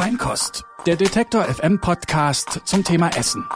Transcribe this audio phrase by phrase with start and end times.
[0.00, 3.46] Feinkost, der Detektor FM Podcast zum Thema Essen.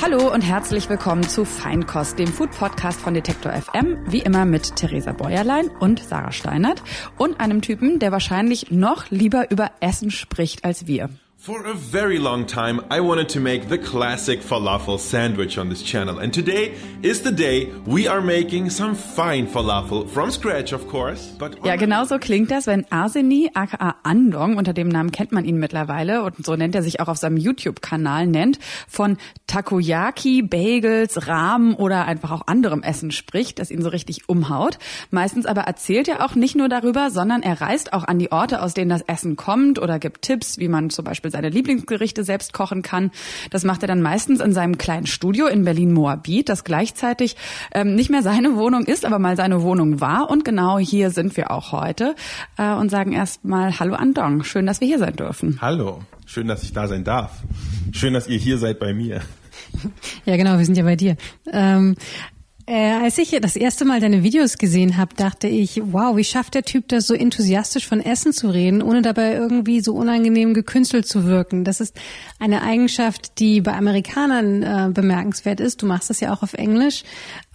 [0.00, 4.76] Hallo und herzlich willkommen zu Feinkost, dem Food Podcast von Detektor FM, wie immer mit
[4.76, 6.80] Theresa Bäuerlein und Sarah Steinert
[7.18, 11.10] und einem Typen, der wahrscheinlich noch lieber über Essen spricht als wir.
[11.42, 15.82] For a very long time, I wanted to make the classic falafel sandwich on this
[15.82, 20.86] channel, and today is the day we are making some fine falafel from scratch, of
[20.86, 21.34] course.
[21.38, 25.46] But ja, genau so klingt das, wenn Arseni, aka Andong, unter dem Namen kennt man
[25.46, 29.16] ihn mittlerweile und so nennt er sich auch auf seinem YouTube-Kanal, nennt, von
[29.46, 34.78] Takoyaki, Bagels, Rahmen oder einfach auch anderem Essen spricht, das ihn so richtig umhaut.
[35.10, 38.60] Meistens aber erzählt er auch nicht nur darüber, sondern er reist auch an die Orte,
[38.60, 42.52] aus denen das Essen kommt oder gibt Tipps, wie man zum Beispiel seine Lieblingsgerichte selbst
[42.52, 43.10] kochen kann.
[43.50, 47.36] Das macht er dann meistens in seinem kleinen Studio in Berlin-Moabit, das gleichzeitig
[47.72, 50.30] ähm, nicht mehr seine Wohnung ist, aber mal seine Wohnung war.
[50.30, 52.14] Und genau hier sind wir auch heute
[52.58, 54.44] äh, und sagen erstmal Hallo Andong.
[54.44, 55.58] Schön, dass wir hier sein dürfen.
[55.60, 57.42] Hallo, schön, dass ich da sein darf.
[57.92, 59.20] Schön, dass ihr hier seid bei mir.
[60.24, 61.16] Ja, genau, wir sind ja bei dir.
[61.52, 61.94] Ähm,
[62.70, 66.54] äh, als ich das erste Mal deine Videos gesehen habe, dachte ich, wow, wie schafft
[66.54, 71.04] der Typ das so enthusiastisch von Essen zu reden, ohne dabei irgendwie so unangenehm gekünstelt
[71.08, 71.64] zu wirken.
[71.64, 71.98] Das ist
[72.38, 75.82] eine Eigenschaft, die bei Amerikanern äh, bemerkenswert ist.
[75.82, 77.02] Du machst das ja auch auf Englisch.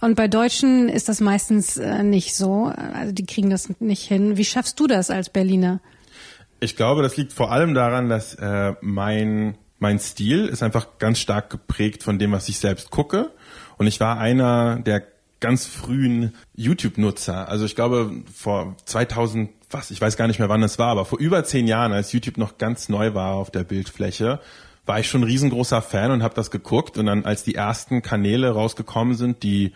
[0.02, 2.70] Und bei Deutschen ist das meistens äh, nicht so.
[2.92, 4.36] Also die kriegen das nicht hin.
[4.36, 5.80] Wie schaffst du das als Berliner?
[6.60, 11.18] Ich glaube, das liegt vor allem daran, dass äh, mein mein Stil ist einfach ganz
[11.18, 13.30] stark geprägt von dem, was ich selbst gucke.
[13.78, 15.02] Und ich war einer der
[15.40, 17.48] ganz frühen YouTube-Nutzer.
[17.48, 21.04] Also ich glaube vor 2000, was, ich weiß gar nicht mehr wann es war, aber
[21.04, 24.40] vor über zehn Jahren, als YouTube noch ganz neu war auf der Bildfläche,
[24.86, 26.96] war ich schon ein riesengroßer Fan und habe das geguckt.
[26.96, 29.72] Und dann, als die ersten Kanäle rausgekommen sind, die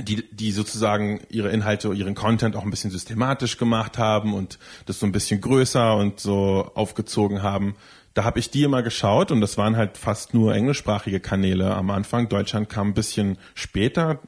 [0.00, 4.98] die, die sozusagen ihre Inhalte, ihren Content auch ein bisschen systematisch gemacht haben und das
[4.98, 7.76] so ein bisschen größer und so aufgezogen haben,
[8.14, 11.90] da habe ich die immer geschaut und das waren halt fast nur englischsprachige Kanäle am
[11.90, 12.28] Anfang.
[12.28, 14.20] Deutschland kam ein bisschen später,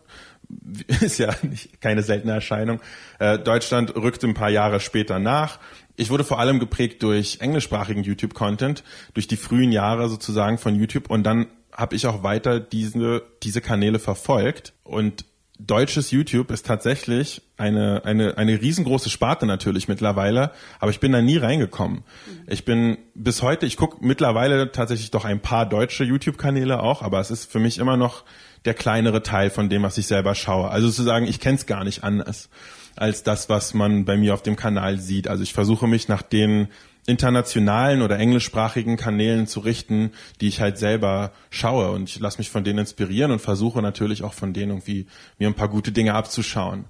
[1.01, 2.81] ist ja nicht, keine seltene Erscheinung.
[3.19, 5.59] Äh, Deutschland rückte ein paar Jahre später nach.
[5.95, 11.09] Ich wurde vor allem geprägt durch englischsprachigen YouTube-Content, durch die frühen Jahre sozusagen von YouTube
[11.09, 15.25] und dann habe ich auch weiter diese, diese Kanäle verfolgt und
[15.59, 21.23] deutsches YouTube ist tatsächlich eine, eine, eine riesengroße Sparte natürlich mittlerweile, aber ich bin da
[21.23, 22.03] nie reingekommen.
[22.47, 27.21] Ich bin bis heute, ich gucke mittlerweile tatsächlich doch ein paar deutsche YouTube-Kanäle auch, aber
[27.21, 28.25] es ist für mich immer noch
[28.65, 30.71] der kleinere Teil von dem, was ich selber schaue.
[30.71, 32.49] Also sozusagen, ich kenne es gar nicht anders
[32.97, 35.29] als das, was man bei mir auf dem Kanal sieht.
[35.29, 36.69] Also ich versuche mich nach den
[37.07, 41.93] internationalen oder englischsprachigen Kanälen zu richten, die ich halt selber schaue.
[41.93, 45.07] Und ich lasse mich von denen inspirieren und versuche natürlich auch von denen irgendwie
[45.39, 46.87] mir ein paar gute Dinge abzuschauen.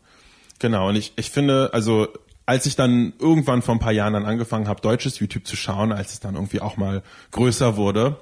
[0.59, 2.09] Genau, und ich, ich finde, also
[2.47, 5.93] als ich dann irgendwann vor ein paar Jahren dann angefangen habe, deutsches YouTube zu schauen,
[5.93, 8.17] als es dann irgendwie auch mal größer wurde,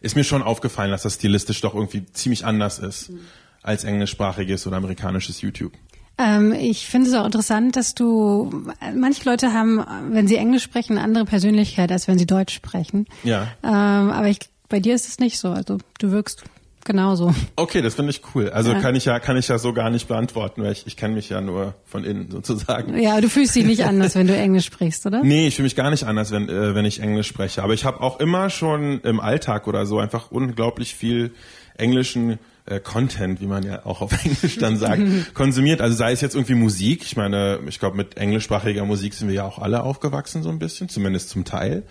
[0.00, 3.20] ist mir schon aufgefallen, dass das stilistisch doch irgendwie ziemlich anders ist mhm.
[3.62, 5.72] als englischsprachiges oder amerikanisches YouTube.
[6.18, 8.64] Ähm, ich finde es auch interessant, dass du,
[8.94, 13.06] manche Leute haben, wenn sie Englisch sprechen, eine andere Persönlichkeit, als wenn sie Deutsch sprechen.
[13.24, 13.48] Ja.
[13.62, 15.50] Ähm, aber ich, bei dir ist es nicht so.
[15.50, 16.44] Also du wirkst
[16.84, 17.34] genauso.
[17.56, 18.50] Okay, das finde ich cool.
[18.50, 18.80] Also ja.
[18.80, 21.28] kann ich ja kann ich ja so gar nicht beantworten, weil ich, ich kenne mich
[21.28, 22.98] ja nur von innen sozusagen.
[22.98, 25.22] Ja, du fühlst dich nicht anders, wenn du Englisch sprichst, oder?
[25.22, 27.62] Nee, ich fühle mich gar nicht anders, wenn äh, wenn ich Englisch spreche.
[27.62, 31.32] Aber ich habe auch immer schon im Alltag oder so einfach unglaublich viel
[31.76, 35.02] englischen äh, Content, wie man ja auch auf Englisch dann sagt,
[35.34, 35.80] konsumiert.
[35.80, 37.02] Also sei es jetzt irgendwie Musik.
[37.02, 40.58] Ich meine, ich glaube, mit englischsprachiger Musik sind wir ja auch alle aufgewachsen so ein
[40.58, 41.82] bisschen, zumindest zum Teil.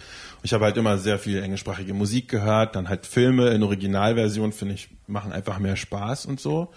[0.43, 4.75] Ich habe halt immer sehr viel englischsprachige Musik gehört, dann halt Filme in Originalversion, finde
[4.75, 6.71] ich, machen einfach mehr Spaß und so.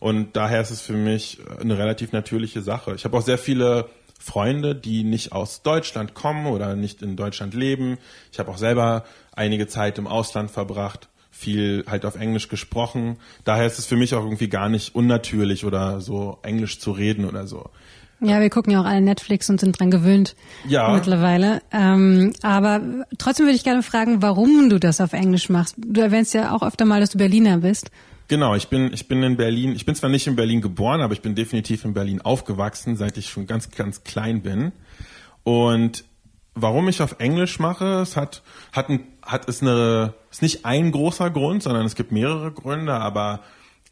[0.00, 2.94] Und daher ist es für mich eine relativ natürliche Sache.
[2.94, 3.88] Ich habe auch sehr viele
[4.18, 7.98] Freunde, die nicht aus Deutschland kommen oder nicht in Deutschland leben.
[8.32, 13.16] Ich habe auch selber einige Zeit im Ausland verbracht viel halt auf Englisch gesprochen.
[13.44, 17.24] Daher ist es für mich auch irgendwie gar nicht unnatürlich oder so Englisch zu reden
[17.24, 17.70] oder so.
[18.20, 20.36] Ja, wir gucken ja auch alle Netflix und sind dran gewöhnt
[20.66, 20.94] ja.
[20.94, 21.60] mittlerweile.
[21.72, 22.80] Ähm, aber
[23.18, 25.74] trotzdem würde ich gerne fragen, warum du das auf Englisch machst.
[25.76, 27.90] Du erwähnst ja auch öfter mal, dass du Berliner bist.
[28.28, 31.12] Genau, ich bin, ich bin in Berlin, ich bin zwar nicht in Berlin geboren, aber
[31.12, 34.72] ich bin definitiv in Berlin aufgewachsen, seit ich schon ganz, ganz klein bin.
[35.42, 36.04] Und
[36.54, 38.42] warum ich auf Englisch mache, es hat,
[38.72, 42.94] hat, ein, hat ist eine, ist nicht ein großer Grund, sondern es gibt mehrere Gründe,
[42.94, 43.40] aber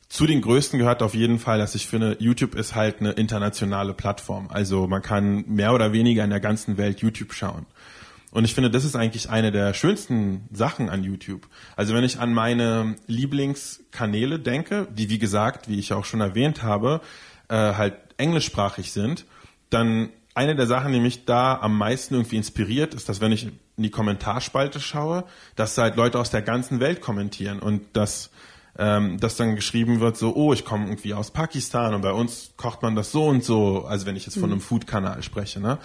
[0.09, 3.95] zu den größten gehört auf jeden Fall, dass ich finde, YouTube ist halt eine internationale
[3.95, 4.49] Plattform.
[4.51, 7.65] Also man kann mehr oder weniger in der ganzen Welt YouTube schauen.
[8.31, 11.49] Und ich finde, das ist eigentlich eine der schönsten Sachen an YouTube.
[11.77, 16.63] Also wenn ich an meine Lieblingskanäle denke, die wie gesagt, wie ich auch schon erwähnt
[16.63, 17.01] habe,
[17.49, 19.27] äh, halt englischsprachig sind,
[19.71, 23.45] dann eine der Sachen, die mich da am meisten irgendwie inspiriert, ist, dass wenn ich
[23.45, 25.25] in die Kommentarspalte schaue,
[25.57, 28.31] dass halt Leute aus der ganzen Welt kommentieren und dass
[28.79, 32.53] ähm, dass dann geschrieben wird, so, oh, ich komme irgendwie aus Pakistan und bei uns
[32.57, 35.79] kocht man das so und so, also wenn ich jetzt von einem Food-Kanal spreche, ne?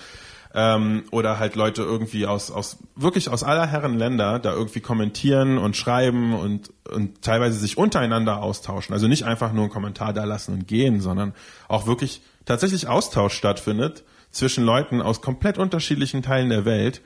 [0.53, 5.57] Ähm, oder halt Leute irgendwie aus, aus, wirklich aus aller Herren Länder da irgendwie kommentieren
[5.57, 8.93] und schreiben und, und teilweise sich untereinander austauschen.
[8.93, 11.33] Also nicht einfach nur einen Kommentar da lassen und gehen, sondern
[11.67, 17.01] auch wirklich tatsächlich Austausch stattfindet zwischen Leuten aus komplett unterschiedlichen Teilen der Welt,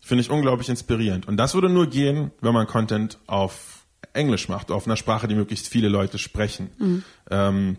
[0.00, 1.28] finde ich unglaublich inspirierend.
[1.28, 5.34] Und das würde nur gehen, wenn man Content auf Englisch macht, auf einer Sprache, die
[5.34, 6.70] möglichst viele Leute sprechen.
[6.78, 7.04] Mhm.
[7.30, 7.76] Ähm,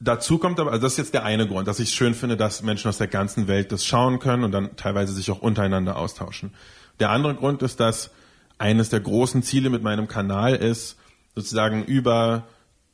[0.00, 2.36] dazu kommt aber, also das ist jetzt der eine Grund, dass ich es schön finde,
[2.36, 5.96] dass Menschen aus der ganzen Welt das schauen können und dann teilweise sich auch untereinander
[5.96, 6.52] austauschen.
[7.00, 8.10] Der andere Grund ist, dass
[8.58, 10.96] eines der großen Ziele mit meinem Kanal ist,
[11.34, 12.48] sozusagen über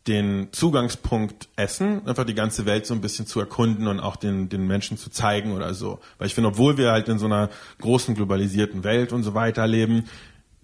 [0.07, 4.51] den Zugangspunkt Essen, einfach die ganze Welt so ein bisschen zu erkunden und auch den,
[4.51, 5.99] den Menschen zu zeigen oder so.
[6.19, 7.49] Weil ich finde, obwohl wir halt in so einer
[7.81, 10.05] großen globalisierten Welt und so weiter leben,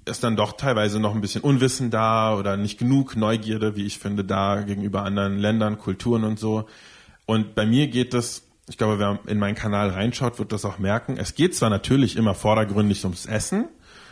[0.04, 3.98] ist dann doch teilweise noch ein bisschen Unwissen da oder nicht genug Neugierde, wie ich
[3.98, 6.66] finde, da gegenüber anderen Ländern, Kulturen und so.
[7.24, 10.78] Und bei mir geht es, ich glaube, wer in meinen Kanal reinschaut, wird das auch
[10.78, 11.16] merken.
[11.16, 13.68] Es geht zwar natürlich immer vordergründig ums Essen,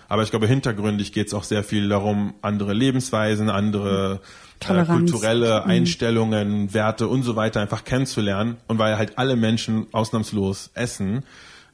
[0.08, 4.20] aber ich glaube, hintergründig geht es auch sehr viel darum, andere Lebensweisen, andere
[4.66, 5.70] äh, kulturelle mhm.
[5.70, 8.56] Einstellungen, Werte und so weiter einfach kennenzulernen.
[8.66, 11.25] Und weil halt alle Menschen ausnahmslos essen,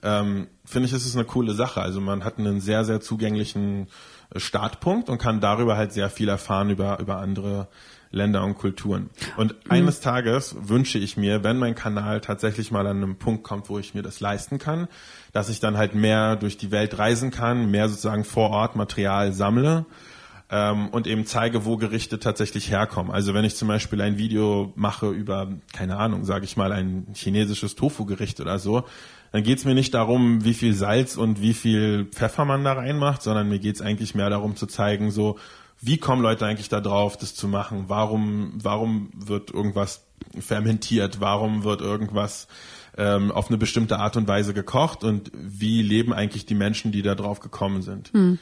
[0.02, 1.80] ähm, finde ich, ist es eine coole Sache.
[1.80, 3.88] Also man hat einen sehr, sehr zugänglichen
[4.34, 7.68] äh, Startpunkt und kann darüber halt sehr viel erfahren über, über andere
[8.10, 9.10] Länder und Kulturen.
[9.36, 9.70] Und mhm.
[9.70, 13.78] eines Tages wünsche ich mir, wenn mein Kanal tatsächlich mal an einem Punkt kommt, wo
[13.78, 14.88] ich mir das leisten kann,
[15.32, 19.32] dass ich dann halt mehr durch die Welt reisen kann, mehr sozusagen vor Ort Material
[19.32, 19.84] sammle
[20.50, 23.12] ähm, und eben zeige, wo Gerichte tatsächlich herkommen.
[23.12, 27.06] Also wenn ich zum Beispiel ein Video mache über, keine Ahnung, sage ich mal, ein
[27.14, 28.84] chinesisches Tofu-Gericht oder so,
[29.32, 32.74] dann geht es mir nicht darum, wie viel Salz und wie viel Pfeffer man da
[32.74, 35.38] reinmacht, sondern mir geht es eigentlich mehr darum zu zeigen, so
[35.80, 37.84] wie kommen Leute eigentlich da drauf, das zu machen?
[37.88, 40.06] Warum, warum wird irgendwas
[40.38, 41.20] fermentiert?
[41.20, 42.46] Warum wird irgendwas
[42.96, 47.02] ähm, auf eine bestimmte Art und Weise gekocht und wie leben eigentlich die Menschen, die
[47.02, 48.12] da drauf gekommen sind.
[48.12, 48.38] Hm.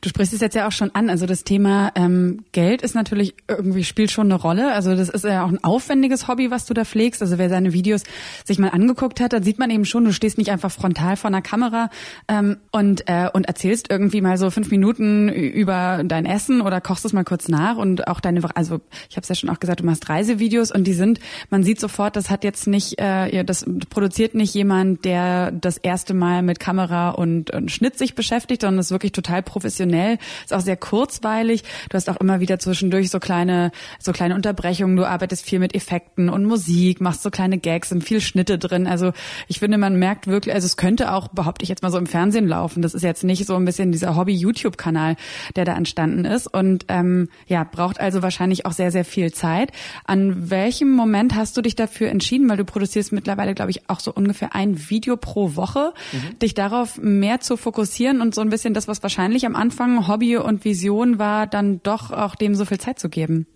[0.00, 1.10] Du sprichst es jetzt ja auch schon an.
[1.10, 4.72] Also das Thema ähm, Geld ist natürlich irgendwie spielt schon eine Rolle.
[4.72, 7.22] Also das ist ja auch ein aufwendiges Hobby, was du da pflegst.
[7.22, 8.02] Also wer seine Videos
[8.44, 11.28] sich mal angeguckt hat, dann sieht man eben schon, du stehst nicht einfach frontal vor
[11.28, 11.90] einer Kamera
[12.28, 17.04] ähm, und äh, und erzählst irgendwie mal so fünf Minuten über dein Essen oder kochst
[17.04, 18.38] es mal kurz nach und auch deine.
[18.54, 21.62] Also ich habe es ja schon auch gesagt, du machst Reisevideos und die sind, man
[21.62, 26.42] sieht sofort, das hat jetzt nicht, äh, das produziert nicht jemand, der das erste Mal
[26.42, 30.54] mit Kamera und, und Schnitt sich beschäftigt, sondern das ist wirklich total professionell professionell, ist
[30.54, 31.64] auch sehr kurzweilig.
[31.90, 34.96] Du hast auch immer wieder zwischendurch so kleine, so kleine Unterbrechungen.
[34.96, 38.86] Du arbeitest viel mit Effekten und Musik, machst so kleine Gags, sind viel Schnitte drin.
[38.86, 39.12] Also
[39.48, 42.06] ich finde, man merkt wirklich, also es könnte auch, behaupte ich jetzt mal so im
[42.06, 42.82] Fernsehen laufen.
[42.82, 45.16] Das ist jetzt nicht so ein bisschen dieser Hobby-YouTube-Kanal,
[45.56, 46.46] der da entstanden ist.
[46.46, 49.72] Und ähm, ja, braucht also wahrscheinlich auch sehr, sehr viel Zeit.
[50.04, 52.48] An welchem Moment hast du dich dafür entschieden?
[52.48, 56.38] Weil du produzierst mittlerweile, glaube ich, auch so ungefähr ein Video pro Woche, mhm.
[56.38, 60.36] dich darauf mehr zu fokussieren und so ein bisschen das, was wahrscheinlich am Anfang Hobby
[60.36, 63.46] und Vision war, dann doch auch dem so viel Zeit zu geben?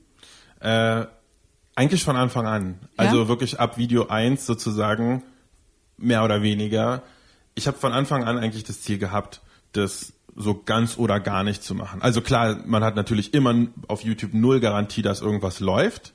[0.60, 1.04] Äh,
[1.74, 2.78] eigentlich von Anfang an.
[2.96, 3.28] Also ja?
[3.28, 5.22] wirklich ab Video 1 sozusagen,
[5.98, 7.02] mehr oder weniger.
[7.54, 11.62] Ich habe von Anfang an eigentlich das Ziel gehabt, das so ganz oder gar nicht
[11.62, 12.00] zu machen.
[12.00, 13.54] Also klar, man hat natürlich immer
[13.88, 16.14] auf YouTube null Garantie, dass irgendwas läuft.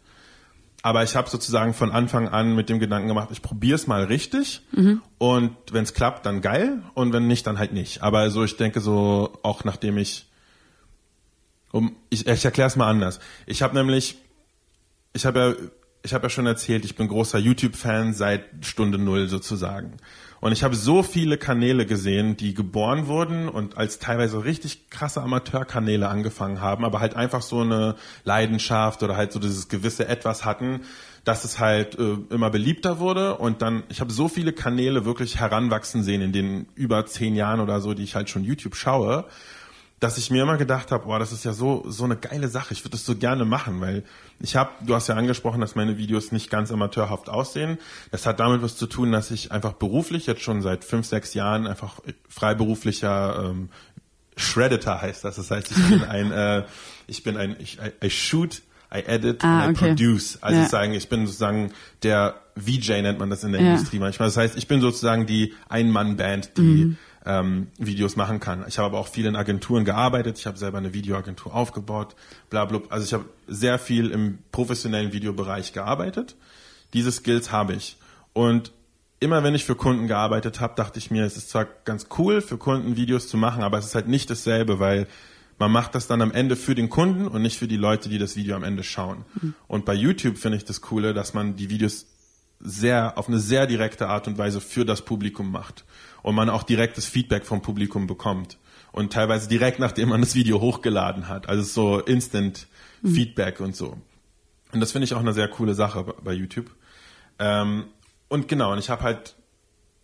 [0.87, 4.05] Aber ich habe sozusagen von Anfang an mit dem Gedanken gemacht, ich probiere es mal
[4.05, 5.01] richtig mhm.
[5.17, 8.03] und wenn es klappt, dann geil und wenn nicht, dann halt nicht.
[8.03, 10.29] Aber so, ich denke so, auch nachdem ich,
[11.73, 13.19] um, ich, ich erkläre es mal anders.
[13.47, 14.15] Ich habe nämlich,
[15.11, 15.67] ich habe ja,
[16.03, 19.97] ich habe ja schon erzählt, ich bin großer YouTube-Fan seit Stunde Null sozusagen.
[20.47, 25.21] Und ich habe so viele Kanäle gesehen, die geboren wurden und als teilweise richtig krasse
[25.21, 30.45] Amateurkanäle angefangen haben, aber halt einfach so eine Leidenschaft oder halt so dieses gewisse Etwas
[30.45, 30.83] hatten,
[31.25, 33.35] dass es halt äh, immer beliebter wurde.
[33.35, 37.59] Und dann, ich habe so viele Kanäle wirklich heranwachsen sehen in den über zehn Jahren
[37.59, 39.25] oder so, die ich halt schon YouTube schaue
[39.99, 42.73] dass ich mir immer gedacht habe, boah, das ist ja so so eine geile Sache.
[42.73, 44.03] Ich würde das so gerne machen, weil
[44.39, 47.79] ich habe, du hast ja angesprochen, dass meine Videos nicht ganz amateurhaft aussehen.
[48.11, 51.33] Das hat damit was zu tun, dass ich einfach beruflich jetzt schon seit fünf, sechs
[51.33, 51.99] Jahren einfach
[52.29, 53.69] freiberuflicher ähm,
[54.35, 55.37] Shredditor heißt das.
[55.37, 56.63] Das heißt, ich bin ein, äh,
[57.07, 58.61] ich bin ein, ich, I, I shoot,
[58.93, 59.89] I edit, ah, I okay.
[59.89, 60.37] produce.
[60.41, 60.69] Also ja.
[60.69, 61.71] sagen, ich bin sozusagen
[62.03, 63.71] der VJ nennt man das in der ja.
[63.71, 64.27] Industrie manchmal.
[64.27, 66.97] Das heißt, ich bin sozusagen die Ein-Mann-Band, die mhm
[67.27, 68.63] ähm, Videos machen kann.
[68.67, 70.39] Ich habe aber auch viel in Agenturen gearbeitet.
[70.39, 72.15] Ich habe selber eine Videoagentur aufgebaut,
[72.49, 72.81] bla bla.
[72.89, 76.35] Also ich habe sehr viel im professionellen Videobereich gearbeitet.
[76.93, 77.97] Diese Skills habe ich.
[78.31, 78.71] Und
[79.19, 82.41] immer wenn ich für Kunden gearbeitet habe, dachte ich mir, es ist zwar ganz cool,
[82.41, 85.07] für Kunden Videos zu machen, aber es ist halt nicht dasselbe, weil
[85.59, 88.19] man macht das dann am Ende für den Kunden und nicht für die Leute, die
[88.19, 89.25] das Video am Ende schauen.
[89.41, 89.53] Mhm.
[89.67, 92.05] Und bei YouTube finde ich das Coole, dass man die Videos
[92.59, 95.85] sehr, auf eine sehr direkte Art und Weise für das Publikum macht.
[96.23, 98.57] Und man auch direktes Feedback vom Publikum bekommt.
[98.91, 101.49] Und teilweise direkt nachdem man das Video hochgeladen hat.
[101.49, 102.67] Also so Instant
[103.01, 103.13] mhm.
[103.13, 103.97] Feedback und so.
[104.73, 106.69] Und das finde ich auch eine sehr coole Sache bei YouTube.
[107.39, 107.85] Ähm,
[108.27, 109.35] und genau, und ich habe halt,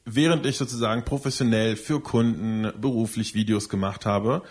[0.05, 4.43] während ich sozusagen professionell für Kunden beruflich Videos gemacht habe,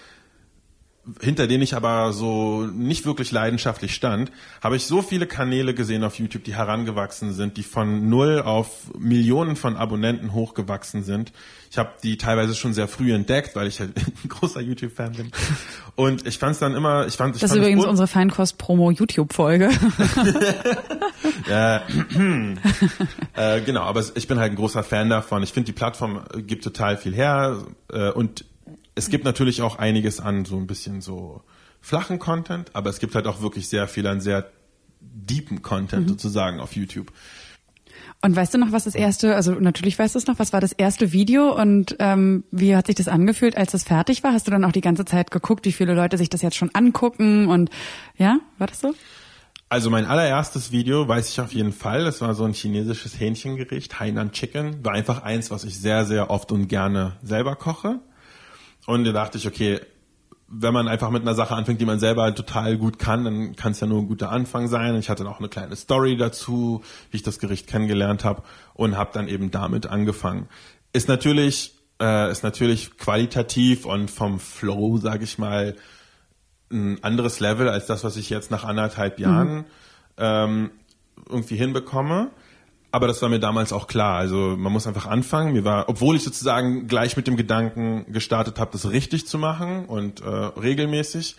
[1.21, 4.30] hinter denen ich aber so nicht wirklich leidenschaftlich stand,
[4.62, 8.92] habe ich so viele Kanäle gesehen auf YouTube, die herangewachsen sind, die von null auf
[8.97, 11.32] Millionen von Abonnenten hochgewachsen sind.
[11.73, 15.32] Ich habe die teilweise schon sehr früh entdeckt, weil ich halt ein großer YouTube-Fan bin.
[15.97, 19.71] Und ich fand es dann immer, ich fand, ich das fand ist übrigens unsere Feinkost-Promo-YouTube-Folge.
[21.50, 21.76] äh,
[23.56, 25.42] äh, genau, aber ich bin halt ein großer Fan davon.
[25.42, 28.44] Ich finde, die Plattform gibt total viel her äh, und
[28.94, 31.42] es gibt natürlich auch einiges an so ein bisschen so
[31.80, 34.50] flachen Content, aber es gibt halt auch wirklich sehr viel an sehr
[35.00, 36.08] deepen Content mhm.
[36.11, 37.12] sozusagen auf YouTube.
[38.25, 40.61] Und weißt du noch, was das erste, also natürlich weißt du es noch, was war
[40.61, 44.32] das erste Video und ähm, wie hat sich das angefühlt, als es fertig war?
[44.32, 46.70] Hast du dann auch die ganze Zeit geguckt, wie viele Leute sich das jetzt schon
[46.72, 47.70] angucken und
[48.16, 48.94] ja, war das so?
[49.68, 52.04] Also mein allererstes Video weiß ich auf jeden Fall.
[52.04, 54.84] Das war so ein chinesisches Hähnchengericht, Hainan Chicken.
[54.84, 57.99] War einfach eins, was ich sehr, sehr oft und gerne selber koche.
[58.87, 59.81] Und da dachte ich, okay,
[60.49, 63.73] wenn man einfach mit einer Sache anfängt, die man selber total gut kann, dann kann
[63.73, 64.97] es ja nur ein guter Anfang sein.
[64.97, 68.43] Ich hatte auch eine kleine Story dazu, wie ich das Gericht kennengelernt habe
[68.75, 70.49] und habe dann eben damit angefangen.
[70.93, 75.77] Ist natürlich äh, ist natürlich qualitativ und vom Flow, sage ich mal,
[76.71, 79.65] ein anderes Level als das, was ich jetzt nach anderthalb Jahren mhm.
[80.17, 80.71] ähm,
[81.29, 82.31] irgendwie hinbekomme.
[82.92, 84.18] Aber das war mir damals auch klar.
[84.18, 85.54] Also man muss einfach anfangen.
[85.54, 89.87] Mir war, obwohl ich sozusagen gleich mit dem Gedanken gestartet habe, das richtig zu machen
[89.87, 91.37] und äh, regelmäßig,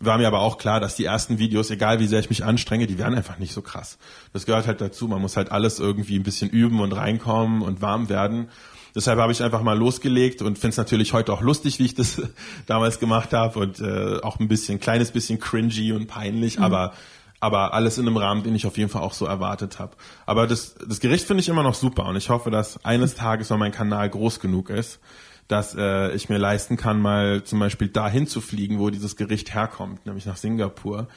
[0.00, 2.88] war mir aber auch klar, dass die ersten Videos, egal wie sehr ich mich anstrenge,
[2.88, 3.98] die werden einfach nicht so krass.
[4.32, 5.06] Das gehört halt dazu.
[5.06, 8.48] Man muss halt alles irgendwie ein bisschen üben und reinkommen und warm werden.
[8.96, 11.94] Deshalb habe ich einfach mal losgelegt und finde es natürlich heute auch lustig, wie ich
[11.94, 12.20] das
[12.66, 16.64] damals gemacht habe und äh, auch ein bisschen kleines bisschen cringy und peinlich, mhm.
[16.64, 16.94] aber
[17.40, 19.96] aber alles in einem Rahmen, den ich auf jeden Fall auch so erwartet habe.
[20.24, 23.50] Aber das, das Gericht finde ich immer noch super und ich hoffe, dass eines Tages,
[23.50, 25.00] wenn mein Kanal groß genug ist,
[25.48, 29.54] dass äh, ich mir leisten kann, mal zum Beispiel dahin zu fliegen, wo dieses Gericht
[29.54, 31.08] herkommt, nämlich nach Singapur.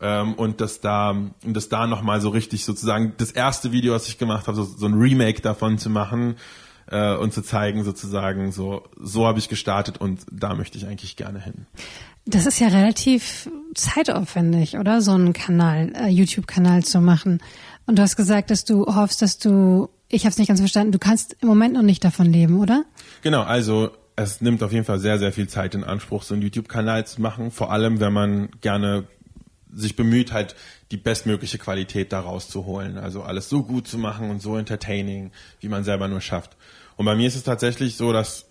[0.00, 4.08] Ähm, und dass da, und dass da nochmal so richtig sozusagen das erste Video, was
[4.08, 6.36] ich gemacht habe, so, so ein Remake davon zu machen,
[6.90, 11.16] äh, und zu zeigen sozusagen, so, so habe ich gestartet und da möchte ich eigentlich
[11.16, 11.66] gerne hin.
[12.26, 15.00] Das ist ja relativ zeitaufwendig, oder?
[15.00, 17.40] So einen Kanal, äh, YouTube-Kanal zu machen.
[17.86, 20.90] Und du hast gesagt, dass du hoffst, dass du, ich habe es nicht ganz verstanden,
[20.90, 22.84] du kannst im Moment noch nicht davon leben, oder?
[23.22, 26.42] Genau, also es nimmt auf jeden Fall sehr, sehr viel Zeit in Anspruch, so einen
[26.42, 27.52] YouTube-Kanal zu machen.
[27.52, 29.04] Vor allem, wenn man gerne
[29.72, 30.56] sich bemüht, halt
[30.90, 32.98] die bestmögliche Qualität daraus zu holen.
[32.98, 35.30] Also alles so gut zu machen und so entertaining,
[35.60, 36.56] wie man selber nur schafft.
[36.96, 38.46] Und bei mir ist es tatsächlich so, dass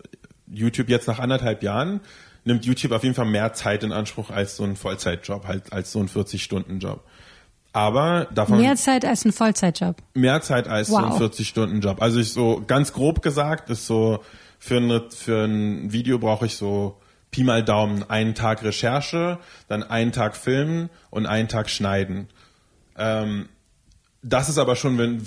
[0.47, 1.99] YouTube jetzt nach anderthalb Jahren
[2.45, 5.91] nimmt YouTube auf jeden Fall mehr Zeit in Anspruch als so ein Vollzeitjob, halt als
[5.91, 7.03] so ein 40-Stunden-Job.
[7.73, 8.61] Aber davon.
[8.61, 9.97] Mehr Zeit als ein Vollzeitjob.
[10.13, 11.17] Mehr Zeit als wow.
[11.17, 12.01] so ein 40-Stunden-Job.
[12.01, 14.23] Also ich so ganz grob gesagt ist so
[14.59, 19.83] für ein, für ein Video brauche ich so Pi mal Daumen einen Tag Recherche, dann
[19.83, 22.29] einen Tag Filmen und einen Tag Schneiden.
[22.97, 23.49] Ähm,
[24.27, 25.21] das ist aber schon wenn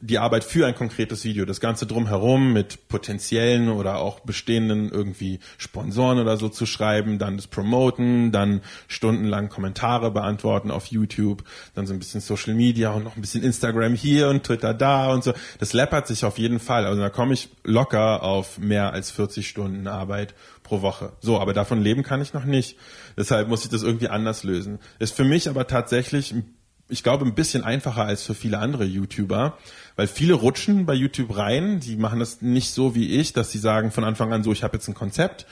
[0.00, 1.44] die Arbeit für ein konkretes Video.
[1.44, 7.36] Das Ganze drumherum mit potenziellen oder auch bestehenden irgendwie Sponsoren oder so zu schreiben, dann
[7.36, 11.44] das Promoten, dann stundenlang Kommentare beantworten auf YouTube,
[11.76, 15.12] dann so ein bisschen Social Media und noch ein bisschen Instagram hier und Twitter da
[15.12, 15.32] und so.
[15.60, 16.86] Das läppert sich auf jeden Fall.
[16.86, 21.12] Also da komme ich locker auf mehr als 40 Stunden Arbeit pro Woche.
[21.20, 22.76] So, aber davon leben kann ich noch nicht.
[23.16, 24.80] Deshalb muss ich das irgendwie anders lösen.
[24.98, 26.56] Ist für mich aber tatsächlich ein
[26.90, 29.56] ich glaube, ein bisschen einfacher als für viele andere YouTuber,
[29.96, 33.58] weil viele rutschen bei YouTube rein, die machen das nicht so wie ich, dass sie
[33.58, 35.46] sagen von Anfang an so, ich habe jetzt ein Konzept,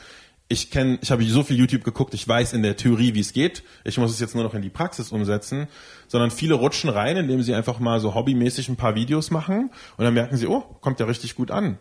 [0.48, 3.32] ich kenne, ich habe so viel YouTube geguckt, ich weiß in der Theorie, wie es
[3.32, 5.68] geht, ich muss es jetzt nur noch in die Praxis umsetzen,
[6.06, 9.70] sondern viele rutschen rein, indem sie einfach mal so hobbymäßig ein paar Videos machen.
[9.98, 11.78] Und dann merken sie, oh, kommt ja richtig gut an.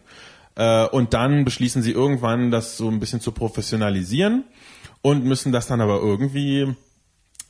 [0.55, 4.43] Äh, und dann beschließen sie irgendwann, das so ein bisschen zu professionalisieren
[5.01, 6.75] und müssen das dann aber irgendwie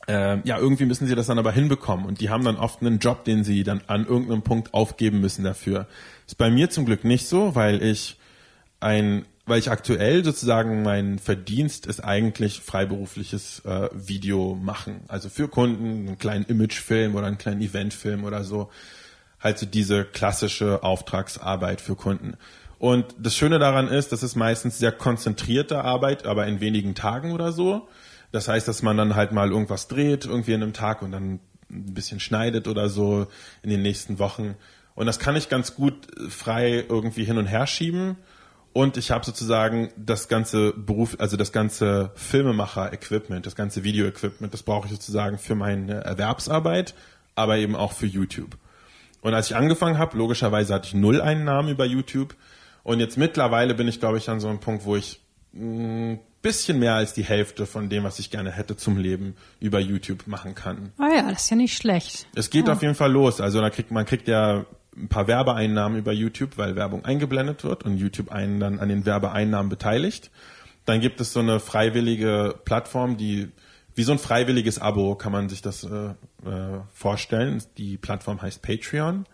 [0.08, 2.98] äh, ja, irgendwie müssen sie das dann aber hinbekommen und die haben dann oft einen
[2.98, 5.86] Job, den sie dann an irgendeinem Punkt aufgeben müssen dafür.
[6.26, 8.18] Ist bei mir zum Glück nicht so, weil ich
[8.80, 15.00] ein, weil ich aktuell sozusagen mein Verdienst ist eigentlich freiberufliches äh, Video machen.
[15.08, 18.70] Also für Kunden, einen kleinen Imagefilm oder einen kleinen Eventfilm oder so.
[19.40, 22.34] halt so diese klassische Auftragsarbeit für Kunden.
[22.78, 27.32] Und das Schöne daran ist, das ist meistens sehr konzentrierte Arbeit, aber in wenigen Tagen
[27.32, 27.88] oder so.
[28.32, 31.40] Das heißt, dass man dann halt mal irgendwas dreht, irgendwie in einem Tag und dann
[31.70, 33.26] ein bisschen schneidet oder so
[33.62, 34.54] in den nächsten Wochen.
[34.94, 38.16] Und das kann ich ganz gut frei irgendwie hin und her schieben.
[38.72, 44.62] Und ich habe sozusagen das ganze Beruf, also das ganze Filmemacher-Equipment, das ganze Video-Equipment, das
[44.62, 46.94] brauche ich sozusagen für meine Erwerbsarbeit,
[47.34, 48.56] aber eben auch für YouTube.
[49.20, 52.36] Und als ich angefangen habe, logischerweise hatte ich null Einnahmen über YouTube.
[52.84, 55.20] Und jetzt mittlerweile bin ich, glaube ich, an so einem Punkt, wo ich
[55.54, 59.80] ein bisschen mehr als die Hälfte von dem, was ich gerne hätte zum Leben über
[59.80, 60.92] YouTube machen kann.
[60.98, 62.26] Ah ja, das ist ja nicht schlecht.
[62.34, 62.72] Es geht ja.
[62.72, 63.40] auf jeden Fall los.
[63.40, 64.64] Also da kriegt man kriegt ja
[64.96, 69.06] ein paar Werbeeinnahmen über YouTube, weil Werbung eingeblendet wird und YouTube einen dann an den
[69.06, 70.30] Werbeeinnahmen beteiligt.
[70.84, 73.48] Dann gibt es so eine freiwillige Plattform, die
[73.94, 76.10] wie so ein freiwilliges Abo kann man sich das äh,
[76.46, 77.62] äh, vorstellen.
[77.78, 79.26] Die Plattform heißt Patreon.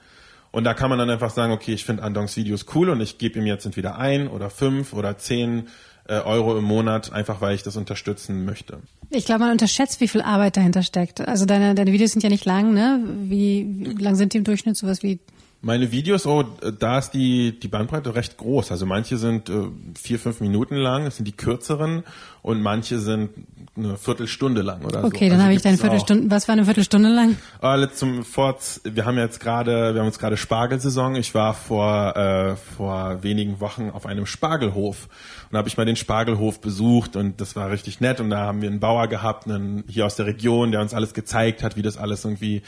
[0.53, 3.19] Und da kann man dann einfach sagen, okay, ich finde Andongs Videos cool und ich
[3.19, 5.69] gebe ihm jetzt entweder ein oder fünf oder zehn
[6.13, 8.79] Euro im Monat, einfach weil ich das unterstützen möchte.
[9.11, 11.21] Ich glaube, man unterschätzt, wie viel Arbeit dahinter steckt.
[11.21, 13.01] Also deine, deine Videos sind ja nicht lang, ne?
[13.23, 14.77] Wie, wie lang sind die im Durchschnitt?
[14.77, 15.19] Sowas wie
[15.65, 16.45] meine Videos, oh,
[16.79, 18.71] da ist die, die Bandbreite recht groß.
[18.71, 19.69] Also manche sind äh,
[20.01, 22.05] vier, fünf Minuten lang, das sind die kürzeren
[22.43, 23.31] und manche sind
[23.77, 25.07] eine Viertelstunde lang oder okay, so.
[25.07, 26.31] Okay, dann also habe ich deine Viertelstunde.
[26.31, 27.37] Was war eine Viertelstunde lang?
[27.63, 31.17] Äh, zum Forts, wir haben jetzt gerade, wir haben uns gerade Spargelsaison.
[31.17, 35.09] Ich war vor äh, vor wenigen Wochen auf einem Spargelhof
[35.51, 38.61] und habe ich mal den Spargelhof besucht und das war richtig nett und da haben
[38.61, 41.83] wir einen Bauer gehabt, einen hier aus der Region, der uns alles gezeigt hat, wie
[41.83, 42.63] das alles irgendwie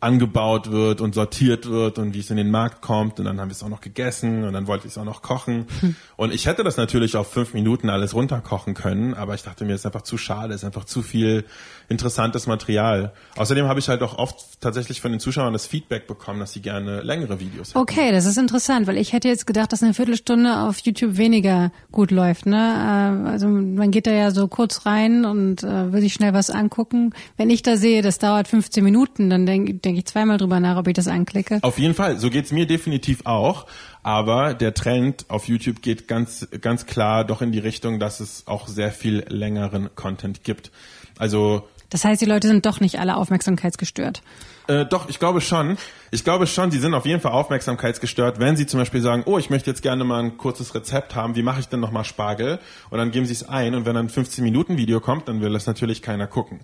[0.00, 3.48] angebaut wird und sortiert wird und wie es in den Markt kommt und dann haben
[3.48, 5.96] wir es auch noch gegessen und dann wollte ich es auch noch kochen hm.
[6.16, 9.74] und ich hätte das natürlich auf fünf Minuten alles runterkochen können, aber ich dachte mir,
[9.74, 11.44] es ist einfach zu schade, es ist einfach zu viel
[11.88, 13.12] interessantes Material.
[13.36, 16.60] Außerdem habe ich halt auch oft tatsächlich von den Zuschauern das Feedback bekommen, dass sie
[16.60, 17.78] gerne längere Videos hätten.
[17.78, 21.72] Okay, das ist interessant, weil ich hätte jetzt gedacht, dass eine Viertelstunde auf YouTube weniger
[21.90, 22.44] gut läuft.
[22.46, 22.56] Ne?
[22.56, 26.50] Äh, also man geht da ja so kurz rein und äh, will sich schnell was
[26.50, 27.14] angucken.
[27.36, 30.76] Wenn ich da sehe, das dauert 15 Minuten, dann denke denke ich zweimal drüber nach,
[30.76, 31.58] ob ich das anklicke.
[31.62, 33.66] Auf jeden Fall, so geht's mir definitiv auch.
[34.02, 38.46] Aber der Trend auf YouTube geht ganz, ganz klar doch in die Richtung, dass es
[38.46, 40.70] auch sehr viel längeren Content gibt.
[41.18, 44.22] Also das heißt, die Leute sind doch nicht alle aufmerksamkeitsgestört.
[44.66, 45.78] Äh, doch, ich glaube schon.
[46.10, 49.38] Ich glaube schon, sie sind auf jeden Fall aufmerksamkeitsgestört, wenn sie zum Beispiel sagen, oh,
[49.38, 52.58] ich möchte jetzt gerne mal ein kurzes Rezept haben, wie mache ich denn nochmal Spargel?
[52.90, 55.40] Und dann geben sie es ein und wenn dann ein 15 Minuten Video kommt, dann
[55.40, 56.60] will das natürlich keiner gucken.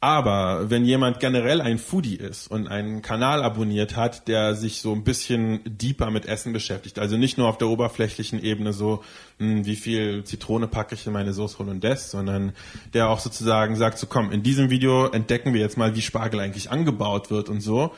[0.00, 4.92] Aber wenn jemand generell ein Foodie ist und einen Kanal abonniert hat, der sich so
[4.92, 9.02] ein bisschen deeper mit Essen beschäftigt, also nicht nur auf der oberflächlichen Ebene so,
[9.38, 12.52] mh, hm, wie viel Zitrone packe ich in meine Sauce Hollandaise, sondern
[12.94, 16.38] der auch sozusagen sagt, so komm, in diesem Video entdecken wir jetzt mal, wie Spargel
[16.38, 17.92] eigentlich angebaut wird und so.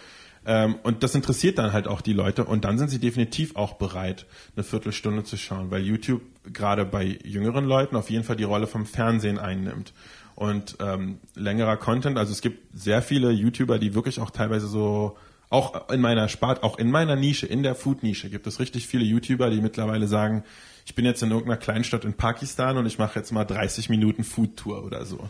[0.46, 3.74] Ähm, und das interessiert dann halt auch die Leute und dann sind sie definitiv auch
[3.74, 4.24] bereit,
[4.56, 8.66] eine Viertelstunde zu schauen, weil YouTube gerade bei jüngeren Leuten auf jeden Fall die Rolle
[8.66, 9.92] vom Fernsehen einnimmt
[10.40, 12.16] und ähm, längerer Content.
[12.16, 15.18] Also es gibt sehr viele YouTuber, die wirklich auch teilweise so
[15.50, 19.04] auch in meiner Spart, auch in meiner Nische, in der Food-Nische gibt es richtig viele
[19.04, 20.44] YouTuber, die mittlerweile sagen,
[20.86, 24.24] ich bin jetzt in irgendeiner Kleinstadt in Pakistan und ich mache jetzt mal 30 Minuten
[24.24, 25.28] Food-Tour oder so.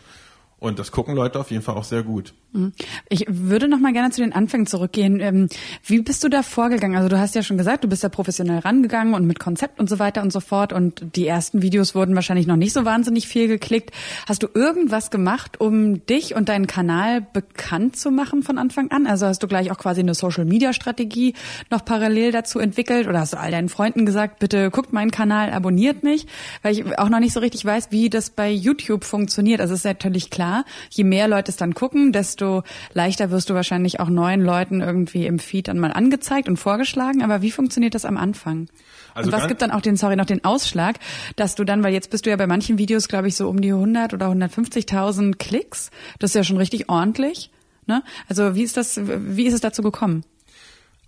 [0.61, 2.35] Und das gucken Leute auf jeden Fall auch sehr gut.
[2.53, 2.71] Mhm.
[3.09, 5.19] Ich würde noch mal gerne zu den Anfängen zurückgehen.
[5.19, 5.49] Ähm,
[5.83, 6.95] wie bist du da vorgegangen?
[6.95, 9.89] Also du hast ja schon gesagt, du bist da professionell rangegangen und mit Konzept und
[9.89, 10.71] so weiter und so fort.
[10.71, 13.89] Und die ersten Videos wurden wahrscheinlich noch nicht so wahnsinnig viel geklickt.
[14.29, 19.07] Hast du irgendwas gemacht, um dich und deinen Kanal bekannt zu machen von Anfang an?
[19.07, 21.33] Also hast du gleich auch quasi eine Social-Media-Strategie
[21.71, 23.07] noch parallel dazu entwickelt?
[23.07, 26.27] Oder hast du all deinen Freunden gesagt, bitte guckt meinen Kanal, abonniert mich?
[26.61, 29.59] Weil ich auch noch nicht so richtig weiß, wie das bei YouTube funktioniert.
[29.59, 33.49] Also es ist natürlich klar, klar, je mehr Leute es dann gucken, desto leichter wirst
[33.49, 37.23] du wahrscheinlich auch neuen Leuten irgendwie im Feed dann mal angezeigt und vorgeschlagen.
[37.23, 38.67] Aber wie funktioniert das am Anfang?
[39.13, 40.97] Also und was gibt dann auch den, sorry, noch den Ausschlag,
[41.35, 43.61] dass du dann, weil jetzt bist du ja bei manchen Videos, glaube ich, so um
[43.61, 45.91] die 100 oder 150.000 Klicks.
[46.19, 47.51] Das ist ja schon richtig ordentlich.
[47.87, 48.03] Ne?
[48.27, 50.23] Also wie ist das, wie ist es dazu gekommen?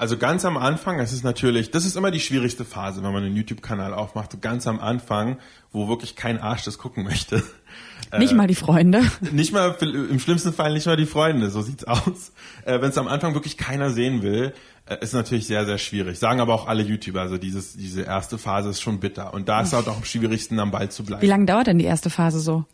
[0.03, 3.23] Also ganz am Anfang, es ist natürlich, das ist immer die schwierigste Phase, wenn man
[3.23, 4.41] einen YouTube-Kanal aufmacht.
[4.41, 5.37] Ganz am Anfang,
[5.71, 7.41] wo wirklich kein Arsch das gucken möchte.
[8.17, 9.01] Nicht äh, mal die Freunde.
[9.31, 12.33] Nicht mal, im schlimmsten Fall nicht mal die Freunde, so sieht's aus.
[12.65, 14.51] Äh, Wenn es am Anfang wirklich keiner sehen will,
[14.87, 16.19] äh, ist natürlich sehr, sehr schwierig.
[16.19, 19.33] Sagen aber auch alle YouTuber, also dieses, diese erste Phase ist schon bitter.
[19.33, 21.21] Und da ist es halt auch am schwierigsten, am Ball zu bleiben.
[21.21, 22.65] Wie lange dauert denn die erste Phase so?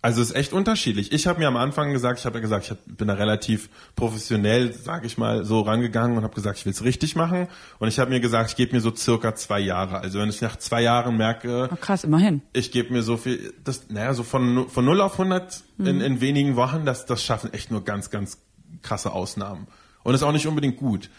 [0.00, 1.10] Also es ist echt unterschiedlich.
[1.12, 4.72] Ich habe mir am Anfang gesagt, ich habe ja gesagt, ich bin da relativ professionell,
[4.72, 7.48] sage ich mal, so rangegangen und habe gesagt, ich will es richtig machen.
[7.80, 9.98] Und ich habe mir gesagt, ich gebe mir so circa zwei Jahre.
[9.98, 12.42] Also wenn ich nach zwei Jahren merke, oh, krass, immerhin.
[12.52, 15.86] Ich gebe mir so viel, das, naja, so von von 0 auf 100 mhm.
[15.86, 18.38] in, in wenigen Wochen, das das schaffen echt nur ganz ganz
[18.82, 19.66] krasse Ausnahmen.
[20.04, 21.10] Und ist auch nicht unbedingt gut.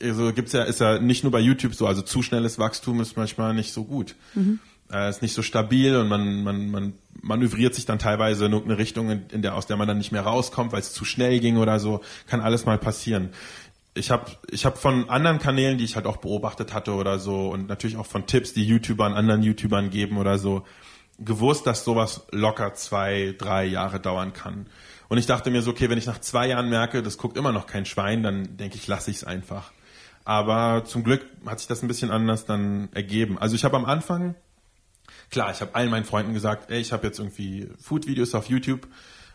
[0.00, 3.16] Also gibt's ja, ist ja nicht nur bei YouTube so, also zu schnelles Wachstum ist
[3.16, 4.14] manchmal nicht so gut.
[4.34, 4.60] Mhm.
[4.92, 8.78] Äh, ist nicht so stabil und man, man, man manövriert sich dann teilweise in irgendeine
[8.78, 11.40] Richtung, in, in der, aus der man dann nicht mehr rauskommt, weil es zu schnell
[11.40, 12.00] ging oder so.
[12.26, 13.30] Kann alles mal passieren
[13.98, 17.48] ich habe ich hab von anderen Kanälen, die ich halt auch beobachtet hatte oder so
[17.48, 20.64] und natürlich auch von Tipps, die YouTuber an anderen YouTubern geben oder so,
[21.18, 24.66] gewusst, dass sowas locker zwei, drei Jahre dauern kann.
[25.08, 27.52] Und ich dachte mir so, okay, wenn ich nach zwei Jahren merke, das guckt immer
[27.52, 29.72] noch kein Schwein, dann denke ich, lasse ich es einfach.
[30.24, 33.38] Aber zum Glück hat sich das ein bisschen anders dann ergeben.
[33.38, 34.34] Also ich habe am Anfang,
[35.30, 38.86] klar, ich habe allen meinen Freunden gesagt, ey, ich habe jetzt irgendwie Food-Videos auf YouTube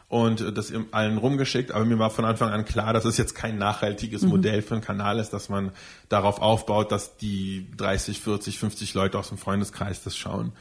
[0.07, 3.57] und das allen rumgeschickt, aber mir war von Anfang an klar, dass es jetzt kein
[3.57, 4.29] nachhaltiges mhm.
[4.29, 5.71] Modell für einen Kanal ist, dass man
[6.07, 10.53] darauf aufbaut, dass die 30, 40, 50 Leute aus dem Freundeskreis das schauen.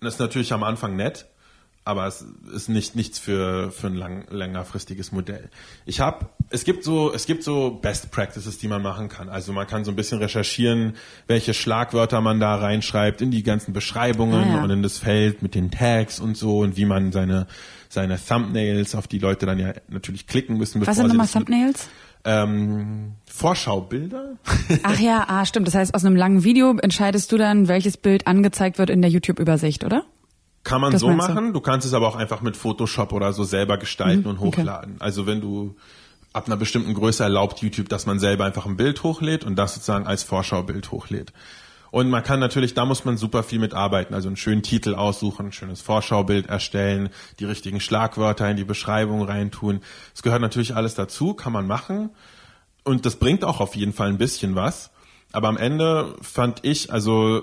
[0.00, 1.26] Das ist natürlich am Anfang nett,
[1.88, 2.22] aber es
[2.52, 5.48] ist nicht nichts für für ein lang, längerfristiges Modell.
[5.86, 9.30] Ich habe es gibt so es gibt so Best Practices, die man machen kann.
[9.30, 10.96] Also man kann so ein bisschen recherchieren,
[11.28, 14.64] welche Schlagwörter man da reinschreibt in die ganzen Beschreibungen ah, ja.
[14.64, 17.46] und in das Feld mit den Tags und so und wie man seine
[17.88, 20.86] seine Thumbnails, auf die Leute dann ja natürlich klicken müssen.
[20.86, 21.88] Was sind nochmal Thumbnails?
[22.24, 24.36] Ähm, Vorschaubilder.
[24.82, 25.66] Ach ja, ah, stimmt.
[25.68, 29.10] Das heißt, aus einem langen Video entscheidest du dann, welches Bild angezeigt wird in der
[29.10, 30.04] YouTube-Übersicht, oder?
[30.64, 31.48] Kann man das so machen.
[31.48, 31.52] Du?
[31.54, 31.60] du?
[31.60, 34.94] kannst es aber auch einfach mit Photoshop oder so selber gestalten mhm, und hochladen.
[34.96, 35.04] Okay.
[35.04, 35.76] Also wenn du
[36.32, 39.74] ab einer bestimmten Größe erlaubt YouTube, dass man selber einfach ein Bild hochlädt und das
[39.74, 41.32] sozusagen als Vorschaubild hochlädt.
[41.90, 44.12] Und man kann natürlich, da muss man super viel mit arbeiten.
[44.12, 49.22] Also einen schönen Titel aussuchen, ein schönes Vorschaubild erstellen, die richtigen Schlagwörter in die Beschreibung
[49.22, 49.80] reintun.
[50.14, 52.10] Es gehört natürlich alles dazu, kann man machen.
[52.84, 54.90] Und das bringt auch auf jeden Fall ein bisschen was.
[55.32, 57.42] Aber am Ende fand ich, also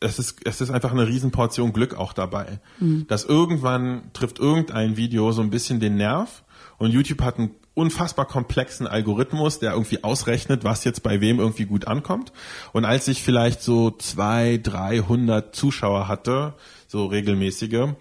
[0.00, 2.60] es ist, es ist einfach eine Riesenportion Glück auch dabei.
[2.78, 3.06] Mhm.
[3.08, 6.44] Dass irgendwann trifft irgendein Video so ein bisschen den Nerv
[6.78, 11.66] und YouTube hat einen unfassbar komplexen Algorithmus, der irgendwie ausrechnet, was jetzt bei wem irgendwie
[11.66, 12.32] gut ankommt.
[12.72, 16.54] Und als ich vielleicht so zwei, dreihundert Zuschauer hatte,
[16.88, 17.94] so regelmäßige,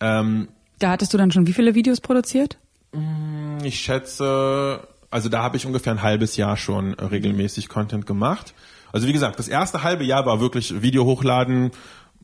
[0.00, 0.48] ähm,
[0.80, 2.58] da hattest du dann schon wie viele Videos produziert?
[2.92, 8.52] Mm, ich schätze, also da habe ich ungefähr ein halbes Jahr schon regelmäßig Content gemacht.
[8.92, 11.70] Also wie gesagt, das erste halbe Jahr war wirklich Video hochladen,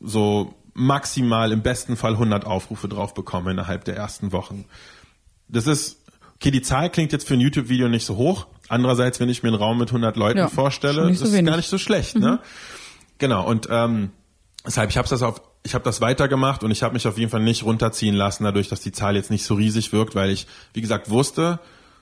[0.01, 4.65] so maximal im besten Fall 100 Aufrufe drauf bekommen innerhalb der ersten Wochen.
[5.47, 5.97] Das ist
[6.35, 8.47] okay, die Zahl klingt jetzt für ein YouTube-Video nicht so hoch.
[8.69, 11.69] Andererseits, wenn ich mir einen Raum mit 100 Leuten ja, vorstelle, ist es gar nicht
[11.69, 12.15] so schlecht.
[12.15, 12.19] Ne?
[12.19, 12.25] Mhm.
[12.27, 12.39] Ne?
[13.17, 13.45] Genau.
[13.45, 14.11] Und ähm,
[14.65, 17.29] deshalb, ich habe das auf, ich habe das weitergemacht und ich habe mich auf jeden
[17.29, 20.47] Fall nicht runterziehen lassen, dadurch, dass die Zahl jetzt nicht so riesig wirkt, weil ich,
[20.73, 21.59] wie gesagt, wusste,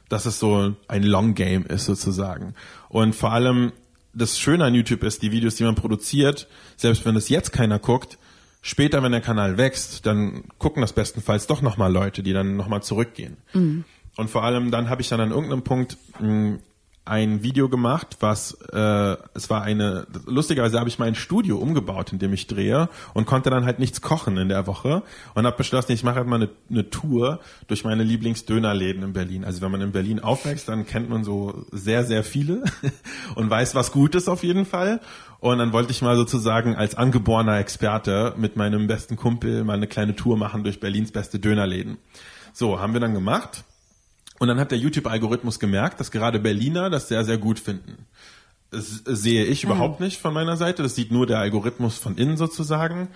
[0.10, 2.54] dass es so ein Long Game ist sozusagen.
[2.90, 3.72] Und vor allem
[4.18, 7.80] das Schöne an YouTube ist, die Videos, die man produziert, selbst wenn es jetzt keiner
[7.80, 8.18] guckt,
[8.62, 12.82] später, wenn der Kanal wächst, dann gucken das bestenfalls doch nochmal Leute, die dann nochmal
[12.84, 13.38] zurückgehen.
[13.54, 13.86] Mhm.
[14.16, 16.60] Und vor allem dann habe ich dann an irgendeinem Punkt mh, hm,
[17.08, 22.20] ein Video gemacht, was äh, es war eine lustigerweise habe ich mein Studio umgebaut, in
[22.20, 25.92] dem ich drehe und konnte dann halt nichts kochen in der Woche und habe beschlossen,
[25.92, 29.46] ich mache halt mal eine, eine Tour durch meine Lieblingsdönerläden in Berlin.
[29.46, 32.64] Also wenn man in Berlin aufwächst, dann kennt man so sehr sehr viele
[33.36, 35.00] und weiß, was gut ist auf jeden Fall.
[35.40, 39.88] Und dann wollte ich mal sozusagen als angeborener Experte mit meinem besten Kumpel mal eine
[39.88, 41.98] kleine Tour machen durch Berlins beste Dönerläden.
[42.54, 43.64] So, haben wir dann gemacht
[44.40, 48.06] und dann hat der YouTube-Algorithmus gemerkt, dass gerade Berliner das sehr, sehr gut finden.
[48.70, 50.84] Das sehe ich überhaupt nicht von meiner Seite.
[50.84, 53.08] Das sieht nur der Algorithmus von innen sozusagen.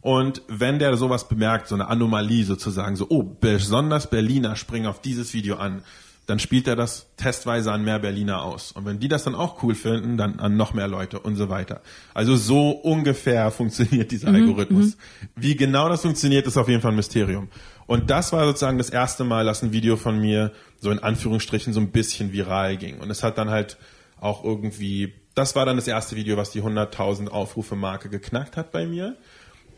[0.00, 5.00] Und wenn der sowas bemerkt, so eine Anomalie sozusagen, so, oh, besonders Berliner springen auf
[5.00, 5.82] dieses Video an,
[6.26, 8.72] dann spielt er das testweise an mehr Berliner aus.
[8.72, 11.48] Und wenn die das dann auch cool finden, dann an noch mehr Leute und so
[11.48, 11.80] weiter.
[12.12, 14.96] Also so ungefähr funktioniert dieser mhm, Algorithmus.
[14.96, 15.28] Mhm.
[15.36, 17.48] Wie genau das funktioniert, ist auf jeden Fall ein Mysterium.
[17.88, 21.72] Und das war sozusagen das erste Mal, dass ein Video von mir so in Anführungsstrichen
[21.72, 23.00] so ein bisschen viral ging.
[23.00, 23.78] Und es hat dann halt
[24.20, 28.72] auch irgendwie, das war dann das erste Video, was die 100.000 Aufrufe Marke geknackt hat
[28.72, 29.16] bei mir.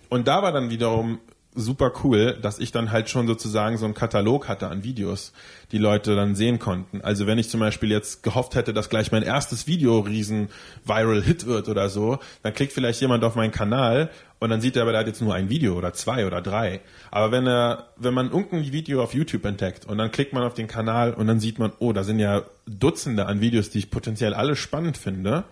[0.08, 1.20] Und da war dann wiederum
[1.54, 5.32] super cool, dass ich dann halt schon sozusagen so einen Katalog hatte an Videos,
[5.72, 7.00] die Leute dann sehen konnten.
[7.00, 10.48] Also wenn ich zum Beispiel jetzt gehofft hätte, dass gleich mein erstes Video riesen
[10.84, 14.76] viral Hit wird oder so, dann klickt vielleicht jemand auf meinen Kanal und dann sieht
[14.76, 16.80] er aber, hat jetzt nur ein Video oder zwei oder drei.
[17.10, 20.54] Aber wenn er, wenn man irgendein Video auf YouTube entdeckt und dann klickt man auf
[20.54, 23.90] den Kanal und dann sieht man, oh, da sind ja Dutzende an Videos, die ich
[23.90, 25.44] potenziell alle spannend finde,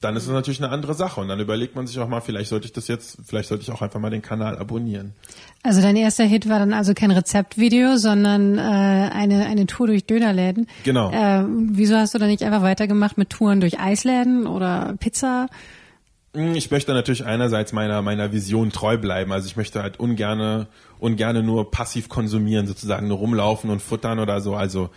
[0.00, 1.20] dann ist es natürlich eine andere Sache.
[1.20, 3.70] Und dann überlegt man sich auch mal, vielleicht sollte ich das jetzt, vielleicht sollte ich
[3.70, 5.12] auch einfach mal den Kanal abonnieren.
[5.62, 10.06] Also dein erster Hit war dann also kein Rezeptvideo, sondern äh, eine, eine Tour durch
[10.06, 10.68] Dönerläden.
[10.84, 11.10] Genau.
[11.10, 15.48] Äh, wieso hast du dann nicht einfach weitergemacht mit Touren durch Eisläden oder Pizza?
[16.34, 19.32] Hm, ich möchte natürlich einerseits meiner, meiner Vision treu bleiben.
[19.32, 24.40] Also ich möchte halt ungerne, ungerne nur passiv konsumieren, sozusagen nur rumlaufen und futtern oder
[24.40, 24.54] so.
[24.54, 24.88] Also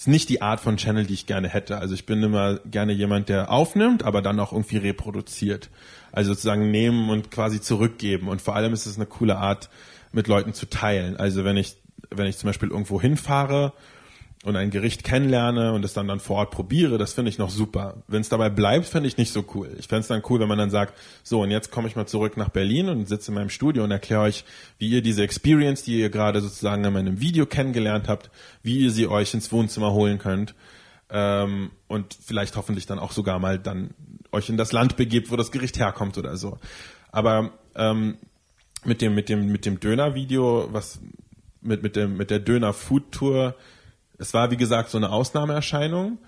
[0.00, 1.76] ist nicht die Art von Channel, die ich gerne hätte.
[1.76, 5.68] Also ich bin immer gerne jemand, der aufnimmt, aber dann auch irgendwie reproduziert.
[6.10, 8.28] Also sozusagen nehmen und quasi zurückgeben.
[8.28, 9.68] Und vor allem ist es eine coole Art,
[10.10, 11.18] mit Leuten zu teilen.
[11.18, 11.76] Also wenn ich,
[12.10, 13.74] wenn ich zum Beispiel irgendwo hinfahre
[14.42, 17.50] und ein Gericht kennenlerne und es dann dann vor Ort probiere, das finde ich noch
[17.50, 18.02] super.
[18.08, 19.74] Wenn es dabei bleibt, finde ich nicht so cool.
[19.78, 22.06] Ich fände es dann cool, wenn man dann sagt, so und jetzt komme ich mal
[22.06, 24.44] zurück nach Berlin und sitze in meinem Studio und erkläre euch,
[24.78, 28.30] wie ihr diese Experience, die ihr gerade sozusagen in meinem Video kennengelernt habt,
[28.62, 30.54] wie ihr sie euch ins Wohnzimmer holen könnt
[31.10, 33.90] ähm, und vielleicht hoffentlich dann auch sogar mal dann
[34.32, 36.58] euch in das Land begebt, wo das Gericht herkommt oder so.
[37.10, 38.16] Aber ähm,
[38.84, 41.00] mit dem mit dem mit dem Döner-Video, was
[41.60, 43.54] mit mit dem mit der Döner Food Tour
[44.20, 46.18] es war, wie gesagt, so eine Ausnahmeerscheinung,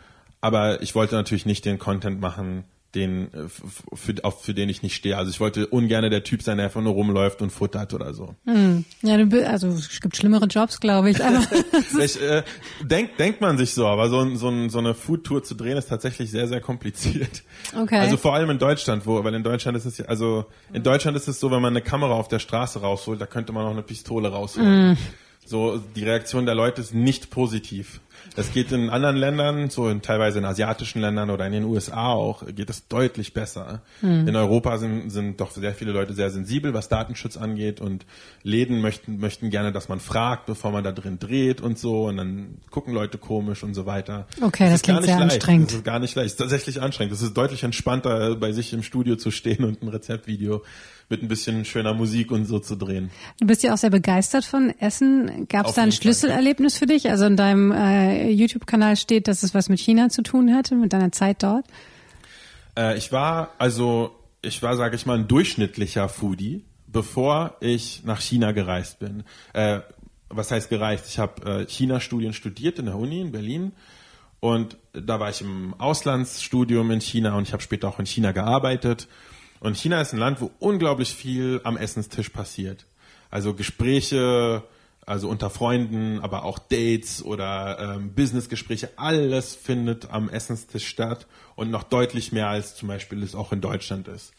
[0.41, 3.49] aber ich wollte natürlich nicht den Content machen, den, äh,
[3.95, 5.17] für, auf, für den ich nicht stehe.
[5.17, 8.35] Also ich wollte ungern der Typ sein, der einfach nur rumläuft und futtert oder so.
[8.45, 8.85] Hm.
[9.03, 11.25] Ja, du, bist, also es gibt schlimmere Jobs, glaube ich.
[11.25, 11.41] Aber
[12.03, 12.43] ich, äh,
[12.83, 16.31] denk, denkt man sich so, aber so, so, so eine Foodtour zu drehen ist tatsächlich
[16.31, 17.43] sehr, sehr kompliziert.
[17.75, 17.99] Okay.
[17.99, 21.17] Also vor allem in Deutschland, wo, weil in Deutschland ist es ja, also in Deutschland
[21.17, 23.73] ist es so, wenn man eine Kamera auf der Straße rausholt, da könnte man auch
[23.73, 24.93] eine Pistole rausholen.
[24.93, 24.97] Mm.
[25.45, 28.01] So, die Reaktion der Leute ist nicht positiv.
[28.37, 32.13] Das geht in anderen Ländern, so in teilweise in asiatischen Ländern oder in den USA
[32.13, 33.83] auch, geht es deutlich besser.
[34.01, 34.29] Mhm.
[34.29, 38.07] In Europa sind, sind doch sehr viele Leute sehr sensibel, was Datenschutz angeht und
[38.43, 42.17] Läden möchten, möchten gerne, dass man fragt, bevor man da drin dreht und so und
[42.17, 44.27] dann gucken Leute komisch und so weiter.
[44.41, 45.35] Okay, das, das klingt sehr leicht.
[45.35, 45.71] anstrengend.
[45.71, 46.27] Das ist gar nicht leicht.
[46.27, 47.13] Das ist tatsächlich anstrengend.
[47.13, 50.63] Das ist deutlich entspannter, bei sich im Studio zu stehen und ein Rezeptvideo
[51.13, 53.11] mit ein bisschen schöner Musik und so zu drehen.
[53.39, 55.47] Du bist ja auch sehr begeistert von Essen.
[55.47, 57.11] Gab es da ein Schlüsselerlebnis für dich?
[57.11, 60.95] Also in deinem äh, YouTube-Kanal steht, dass es was mit China zu tun hatte, mit
[60.95, 61.67] deiner Zeit dort.
[62.79, 68.23] Äh, ich war, also ich war, sage ich mal, ein durchschnittlicher Foodie, bevor ich nach
[68.23, 69.25] China gereist bin.
[69.53, 69.81] Äh,
[70.31, 71.07] was heißt gereist?
[71.09, 73.73] Ich habe äh, China-Studien studiert in der Uni in Berlin.
[74.41, 78.33] Und da war ich im Auslandsstudium in China und ich habe später auch in China
[78.33, 79.09] gearbeitet.
[79.63, 82.85] Und China ist ein Land, wo unglaublich viel am Essenstisch passiert.
[83.31, 84.65] Also Gespräche,
[85.07, 91.71] also unter Freunden, aber auch Dates oder ähm, Businessgespräche, alles findet am Essenstisch statt und
[91.71, 94.33] noch deutlich mehr als zum Beispiel es auch in Deutschland ist.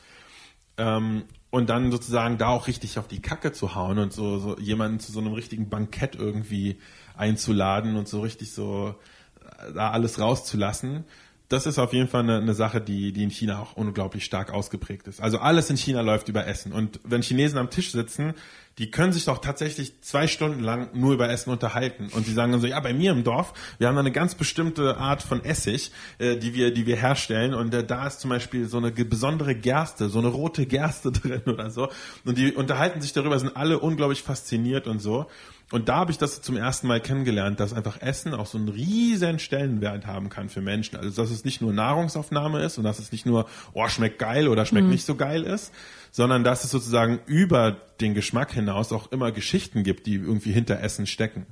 [0.78, 4.58] Ähm, und dann sozusagen da auch richtig auf die Kacke zu hauen und so, so
[4.60, 6.80] jemanden zu so einem richtigen Bankett irgendwie
[7.16, 8.94] einzuladen und so richtig so
[9.40, 11.06] äh, da alles rauszulassen
[11.50, 14.52] das ist auf jeden Fall eine, eine, Sache, die, die in China auch unglaublich stark
[14.52, 15.22] ausgeprägt ist.
[15.22, 16.72] Also alles in China läuft über Essen.
[16.72, 18.34] Und wenn Chinesen am Tisch sitzen,
[18.80, 22.10] die können sich doch tatsächlich zwei Stunden lang nur über Essen unterhalten.
[22.12, 24.34] Und die sagen dann so, ja, bei mir im Dorf, wir haben da eine ganz
[24.34, 27.54] bestimmte Art von Essig, äh, die wir, die wir herstellen.
[27.54, 31.44] Und äh, da ist zum Beispiel so eine besondere Gerste, so eine rote Gerste drin
[31.46, 31.90] oder so.
[32.26, 35.28] Und die unterhalten sich darüber, sind alle unglaublich fasziniert und so.
[35.72, 38.70] Und da habe ich das zum ersten Mal kennengelernt, dass einfach Essen auch so einen
[38.70, 40.98] riesen Stellenwert haben kann für Menschen.
[40.98, 44.48] Also dass es nicht nur Nahrungsaufnahme ist und dass es nicht nur, oh, schmeckt geil
[44.48, 44.92] oder schmeckt mhm.
[44.92, 45.72] nicht so geil ist,
[46.14, 50.80] sondern dass es sozusagen über den Geschmack hinaus auch immer Geschichten gibt, die irgendwie hinter
[50.80, 51.48] Essen stecken.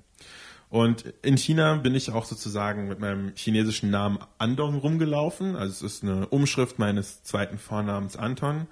[0.69, 5.55] Und in China bin ich auch sozusagen mit meinem chinesischen Namen Andong rumgelaufen.
[5.55, 8.67] Also es ist eine Umschrift meines zweiten Vornamens Anton.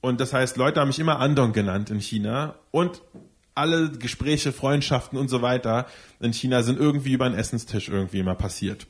[0.00, 2.56] Und das heißt, Leute haben mich immer Andong genannt in China.
[2.72, 3.00] Und
[3.54, 5.86] alle Gespräche, Freundschaften und so weiter
[6.18, 8.88] in China sind irgendwie über einen Essenstisch irgendwie immer passiert.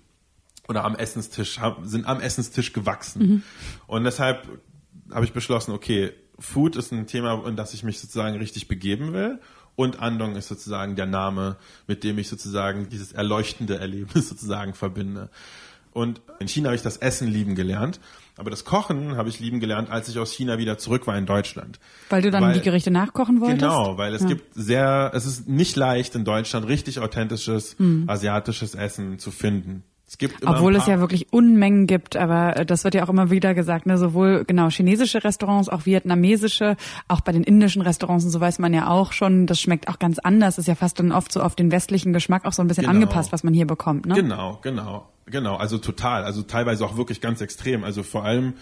[0.67, 3.23] Oder am Essenstisch, sind am Essenstisch gewachsen.
[3.23, 3.43] Mhm.
[3.87, 4.49] Und deshalb
[5.13, 9.13] habe ich beschlossen, okay, Food ist ein Thema, in das ich mich sozusagen richtig begeben
[9.13, 9.39] will.
[9.75, 15.31] Und Andong ist sozusagen der Name, mit dem ich sozusagen dieses erleuchtende Erlebnis sozusagen verbinde.
[15.93, 18.01] Und in China habe ich das Essen lieben gelernt.
[18.39, 21.27] Aber das Kochen habe ich lieben gelernt, als ich aus China wieder zurück war in
[21.27, 21.79] Deutschland.
[22.09, 23.61] Weil du dann weil, die Gerichte nachkochen wolltest?
[23.61, 24.29] Genau, weil es ja.
[24.29, 28.05] gibt sehr, es ist nicht leicht in Deutschland richtig authentisches mhm.
[28.09, 29.85] asiatisches Essen zu finden.
[30.13, 33.31] Es gibt Obwohl es ja wirklich Unmengen gibt, aber äh, das wird ja auch immer
[33.31, 36.77] wieder gesagt, ne, sowohl genau chinesische Restaurants, auch vietnamesische,
[37.09, 39.99] auch bei den indischen Restaurants und so weiß man ja auch schon, das schmeckt auch
[39.99, 42.69] ganz anders, ist ja fast dann oft so auf den westlichen Geschmack auch so ein
[42.69, 42.93] bisschen genau.
[42.93, 44.15] angepasst, was man hier bekommt, ne?
[44.15, 45.09] Genau, genau.
[45.25, 48.53] Genau, also total, also teilweise auch wirklich ganz extrem, also vor allem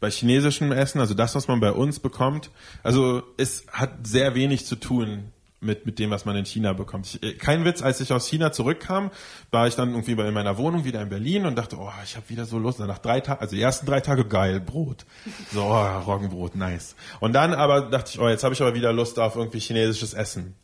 [0.00, 2.50] bei chinesischem Essen, also das, was man bei uns bekommt,
[2.82, 7.06] also es hat sehr wenig zu tun mit, mit dem, was man in China bekommt.
[7.06, 9.10] Ich, äh, kein Witz, als ich aus China zurückkam,
[9.50, 12.28] war ich dann irgendwie in meiner Wohnung wieder in Berlin und dachte, oh, ich habe
[12.28, 12.78] wieder so Lust.
[12.78, 15.04] nach drei Tagen, also die ersten drei Tage geil, Brot.
[15.52, 16.94] So, oh, Roggenbrot, nice.
[17.20, 20.14] Und dann aber dachte ich, oh, jetzt habe ich aber wieder Lust auf irgendwie chinesisches
[20.14, 20.54] Essen.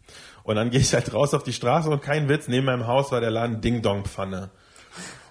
[0.44, 3.10] Und dann gehe ich halt raus auf die Straße und kein Witz, neben meinem Haus
[3.10, 4.50] war der Laden Ding Dong Pfanne.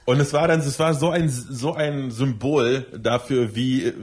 [0.05, 3.93] Und es war dann, es war so ein, so ein Symbol dafür, wie,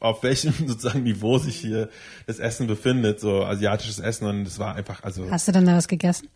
[0.00, 1.88] auf welchem sozusagen Niveau sich hier
[2.26, 5.30] das Essen befindet, so asiatisches Essen und es war einfach, also.
[5.30, 6.28] Hast du dann da was gegessen?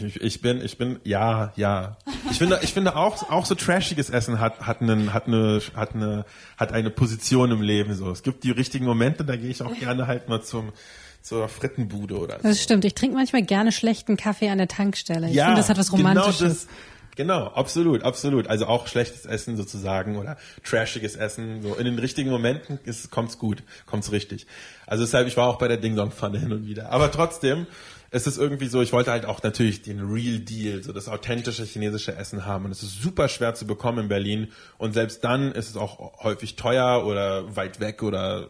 [0.00, 1.98] Ich, ich bin, ich bin, ja, ja.
[2.30, 5.94] Ich finde, ich finde auch, auch so trashiges Essen hat, hat einen, hat eine, hat
[5.94, 6.24] eine,
[6.56, 8.10] hat eine Position im Leben, so.
[8.10, 10.72] Es gibt die richtigen Momente, da gehe ich auch gerne halt mal zum,
[11.20, 12.48] zur Frittenbude oder so.
[12.48, 12.84] Das stimmt.
[12.84, 15.28] Ich trinke manchmal gerne schlechten Kaffee an der Tankstelle.
[15.28, 16.38] Ich ja, finde, das hat was Romantisches.
[16.38, 16.66] Genau, das,
[17.16, 18.48] genau, absolut, absolut.
[18.48, 21.62] Also auch schlechtes Essen sozusagen oder trashiges Essen.
[21.62, 24.46] So in den richtigen Momenten ist, kommt's gut, kommt's richtig.
[24.86, 26.90] Also deshalb, ich war auch bei der Ding Dong Pfanne hin und wieder.
[26.90, 27.66] Aber trotzdem,
[28.10, 31.64] es ist irgendwie so, ich wollte halt auch natürlich den Real Deal, so das authentische
[31.64, 32.66] chinesische Essen haben.
[32.66, 34.52] Und es ist super schwer zu bekommen in Berlin.
[34.76, 38.48] Und selbst dann ist es auch häufig teuer oder weit weg oder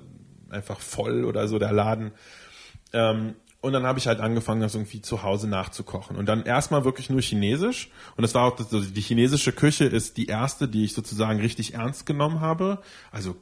[0.51, 2.11] einfach voll oder so der Laden.
[2.93, 6.17] Ähm, und dann habe ich halt angefangen, das irgendwie zu Hause nachzukochen.
[6.17, 7.91] Und dann erstmal wirklich nur Chinesisch.
[8.17, 11.75] Und das war auch, also die chinesische Küche ist die erste, die ich sozusagen richtig
[11.75, 12.83] ernst genommen habe.
[13.13, 13.37] Also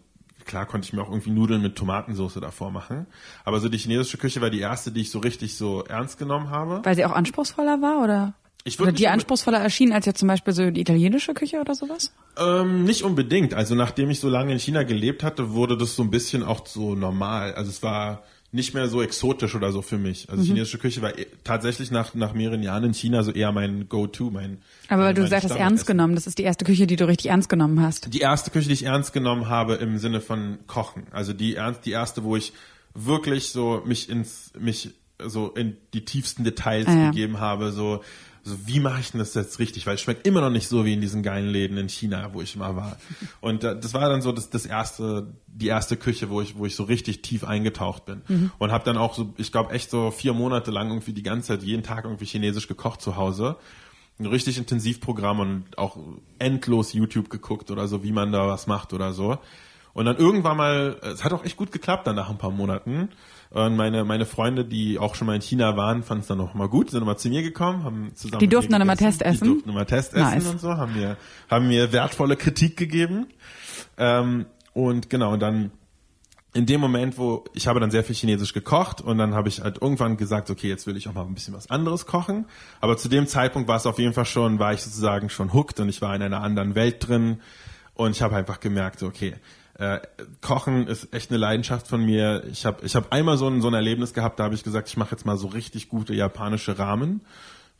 [0.44, 3.06] klar konnte ich mir auch irgendwie Nudeln mit Tomatensauce davor machen.
[3.46, 6.50] Aber so die chinesische Küche war die erste, die ich so richtig so ernst genommen
[6.50, 6.82] habe.
[6.84, 8.34] Weil sie auch anspruchsvoller war, oder?
[8.64, 12.12] Ich würde die anspruchsvoller erschien als jetzt zum Beispiel so die italienische Küche oder sowas?
[12.36, 13.54] Ähm, nicht unbedingt.
[13.54, 16.66] Also nachdem ich so lange in China gelebt hatte, wurde das so ein bisschen auch
[16.66, 17.54] so normal.
[17.54, 18.22] Also es war
[18.52, 20.28] nicht mehr so exotisch oder so für mich.
[20.28, 23.88] Also chinesische Küche war eh- tatsächlich nach, nach mehreren Jahren in China so eher mein
[23.88, 24.58] Go-To, mein
[24.88, 26.16] Aber weil du mein gesagt hast, ernst genommen.
[26.16, 28.12] Das ist die erste Küche, die du richtig ernst genommen hast.
[28.12, 31.04] Die erste Küche, die ich ernst genommen habe im Sinne von Kochen.
[31.12, 32.52] Also die ernst, die erste, wo ich
[32.94, 34.90] wirklich so mich ins, mich
[35.24, 37.10] so in die tiefsten Details Ah, ja.
[37.10, 38.02] gegeben habe, so,
[38.42, 39.86] so wie mache ich denn das jetzt richtig?
[39.86, 42.42] Weil es schmeckt immer noch nicht so wie in diesen geilen Läden in China, wo
[42.42, 42.96] ich mal war.
[43.40, 46.66] Und äh, das war dann so das, das erste, die erste Küche, wo ich, wo
[46.66, 48.22] ich so richtig tief eingetaucht bin.
[48.28, 48.52] Mhm.
[48.58, 51.48] Und habe dann auch so, ich glaube echt so vier Monate lang irgendwie die ganze
[51.48, 53.56] Zeit jeden Tag irgendwie chinesisch gekocht zu Hause
[54.20, 55.96] ein richtig Intensivprogramm und auch
[56.38, 59.38] endlos YouTube geguckt oder so, wie man da was macht oder so.
[59.92, 63.08] Und dann irgendwann mal, es hat auch echt gut geklappt dann nach ein paar Monaten.
[63.50, 66.54] Und meine, meine Freunde, die auch schon mal in China waren, fanden es dann noch
[66.54, 68.96] mal gut, sind immer zu mir gekommen, haben zusammen Die durften dann immer.
[68.96, 69.44] Testessen?
[69.44, 70.46] Die durften immer Testessen Nice.
[70.46, 71.16] und so, haben mir,
[71.50, 73.26] haben mir wertvolle Kritik gegeben.
[73.98, 75.72] Ähm, und genau, und dann
[76.52, 79.60] in dem Moment, wo ich habe dann sehr viel Chinesisch gekocht und dann habe ich
[79.60, 82.46] halt irgendwann gesagt, okay, jetzt will ich auch mal ein bisschen was anderes kochen.
[82.80, 85.78] Aber zu dem Zeitpunkt war es auf jeden Fall schon, war ich sozusagen schon hooked
[85.80, 87.40] und ich war in einer anderen Welt drin
[87.94, 89.34] und ich habe einfach gemerkt, okay,
[89.80, 90.00] äh,
[90.40, 92.44] Kochen ist echt eine Leidenschaft von mir.
[92.50, 94.88] Ich habe ich hab einmal so ein, so ein Erlebnis gehabt, da habe ich gesagt,
[94.88, 97.22] ich mache jetzt mal so richtig gute japanische Ramen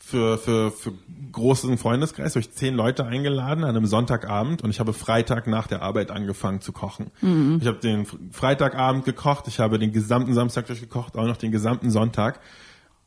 [0.03, 0.93] für, für, für
[1.31, 5.67] großen Freundeskreis habe ich zehn Leute eingeladen an einem Sonntagabend und ich habe Freitag nach
[5.67, 7.11] der Arbeit angefangen zu kochen.
[7.61, 11.91] Ich habe den Freitagabend gekocht, ich habe den gesamten Samstag durchgekocht, auch noch den gesamten
[11.91, 12.41] Sonntag.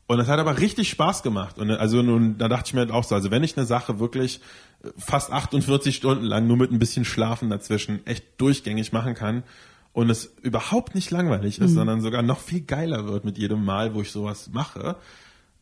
[0.06, 1.58] Und es hat aber richtig Spaß gemacht.
[1.58, 4.00] Und also nun, da dachte ich mir halt auch so, also wenn ich eine Sache
[4.00, 4.42] wirklich
[4.84, 9.44] äh, fast 48 Stunden lang nur mit ein bisschen Schlafen dazwischen echt durchgängig machen kann
[9.94, 13.94] und es überhaupt nicht langweilig ist, sondern sogar noch viel geiler wird mit jedem Mal,
[13.94, 14.98] wo ich sowas mache,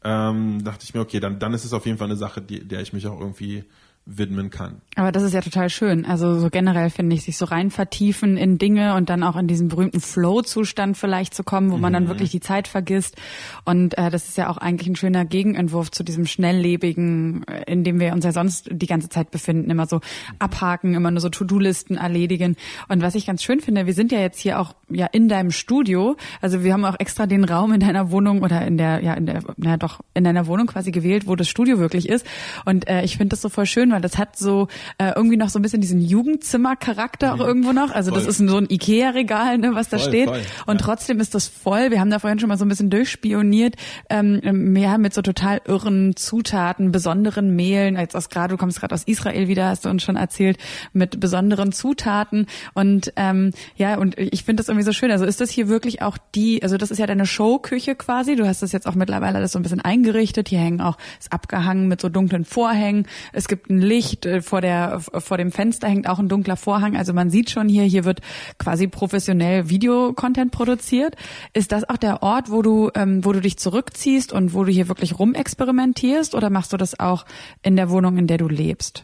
[0.04, 2.66] ähm, dachte ich mir, okay, dann, dann ist es auf jeden Fall eine Sache, die,
[2.66, 3.66] der ich mich auch irgendwie
[4.06, 4.82] widmen kann.
[4.96, 6.06] Aber das ist ja total schön.
[6.06, 9.48] Also so generell finde ich, sich so rein vertiefen in Dinge und dann auch in
[9.48, 13.16] diesen berühmten Flow-Zustand vielleicht zu kommen, wo man dann wirklich die Zeit vergisst.
[13.64, 17.84] Und äh, das ist ja auch eigentlich ein schöner Gegenentwurf zu diesem schnelllebigen, äh, in
[17.84, 19.70] dem wir uns ja sonst die ganze Zeit befinden.
[19.70, 20.02] Immer so
[20.40, 22.58] abhaken, immer nur so To-Do-Listen erledigen.
[22.90, 25.52] Und was ich ganz schön finde, wir sind ja jetzt hier auch ja in deinem
[25.52, 26.18] Studio.
[26.42, 29.26] Also wir haben auch extra den Raum in deiner Wohnung oder in der, ja, in
[29.26, 32.26] der, na doch, in deiner Wohnung quasi gewählt, wo das Studio wirklich ist.
[32.66, 35.50] Und äh, ich finde das so voll schön, weil das hat so äh, irgendwie noch
[35.50, 37.92] so ein bisschen diesen Jugendzimmer-Charakter auch irgendwo noch.
[37.92, 38.30] Also das Voll.
[38.30, 40.28] ist so ein Ikea-Regal, ne, was da Voll, steht.
[40.30, 40.86] voll, Und ja.
[40.86, 41.92] trotzdem ist das voll.
[41.92, 43.76] Wir haben da vorhin schon mal so ein bisschen durchspioniert.
[44.10, 44.42] Ähm,
[44.74, 47.98] mehr mit so total irren Zutaten, besonderen Mehlen.
[47.98, 50.58] Als aus gerade, du kommst gerade aus Israel wieder, hast du uns schon erzählt,
[50.94, 52.48] mit besonderen Zutaten.
[52.74, 55.12] Und ähm, ja, und ich finde das irgendwie so schön.
[55.12, 58.36] Also ist das hier wirklich auch die, also das ist ja deine Showküche quasi.
[58.36, 60.50] Du hast das jetzt auch mittlerweile alles so ein bisschen eingerichtet.
[60.50, 63.08] Hier hängen auch, ist abgehangen mit so dunklen Vorhängen.
[63.34, 66.96] Es gibt ein Licht äh, vor der, vor dem Fenster hängt auch ein dunkler Vorhang.
[66.96, 68.22] Also man sieht schon hier, hier wird
[68.58, 71.16] quasi professionell Videocontent produziert.
[71.54, 74.72] Ist das auch der Ort, wo du, ähm, wo du dich zurückziehst und wo du
[74.72, 77.26] hier wirklich rumexperimentierst oder machst du das auch
[77.62, 79.04] in der Wohnung, in der du lebst?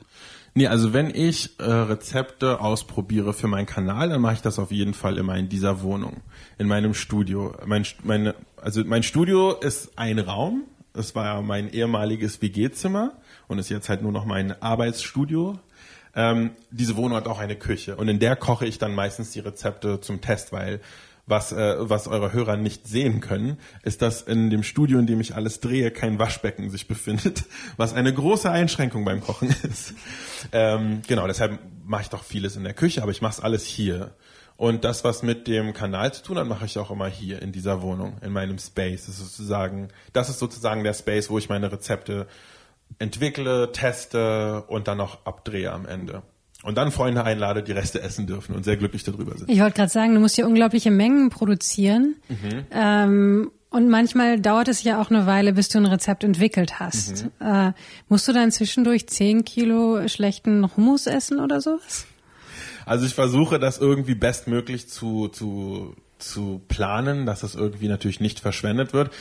[0.57, 4.71] Nee, also wenn ich äh, Rezepte ausprobiere für meinen Kanal, dann mache ich das auf
[4.71, 6.21] jeden Fall immer in dieser Wohnung,
[6.57, 7.53] in meinem Studio.
[7.67, 10.63] Mein, meine, also mein Studio ist ein Raum.
[10.93, 13.11] Das war ja mein ehemaliges WG-Zimmer
[13.47, 15.59] und ist jetzt halt nur noch mein Arbeitsstudio.
[16.15, 19.39] Ähm, diese Wohnung hat auch eine Küche und in der koche ich dann meistens die
[19.39, 20.81] Rezepte zum Test, weil
[21.27, 25.19] was, äh, was eure Hörer nicht sehen können, ist, dass in dem Studio, in dem
[25.19, 27.43] ich alles drehe, kein Waschbecken sich befindet,
[27.75, 29.93] was eine große Einschränkung beim Kochen ist.
[30.51, 33.65] Ähm, genau, deshalb mache ich doch vieles in der Küche, aber ich mache es alles
[33.65, 34.15] hier.
[34.55, 37.51] Und das, was mit dem Kanal zu tun hat, mache ich auch immer hier in
[37.51, 39.05] dieser Wohnung, in meinem Space.
[39.05, 42.25] Das ist sozusagen, das ist sozusagen der Space, wo ich meine Rezepte
[42.99, 46.23] entwickle, teste und dann noch abdrehe am Ende.
[46.63, 49.49] Und dann Freunde einlade, die Reste essen dürfen und sehr glücklich darüber sind.
[49.49, 52.15] Ich wollte gerade sagen, du musst ja unglaubliche Mengen produzieren.
[52.29, 52.65] Mhm.
[52.71, 57.25] Ähm, und manchmal dauert es ja auch eine Weile, bis du ein Rezept entwickelt hast.
[57.39, 57.47] Mhm.
[57.47, 57.73] Äh,
[58.09, 62.07] musst du dann zwischendurch 10 Kilo schlechten Hummus essen oder sowas?
[62.85, 68.39] Also ich versuche das irgendwie bestmöglich zu, zu, zu planen, dass das irgendwie natürlich nicht
[68.39, 69.11] verschwendet wird.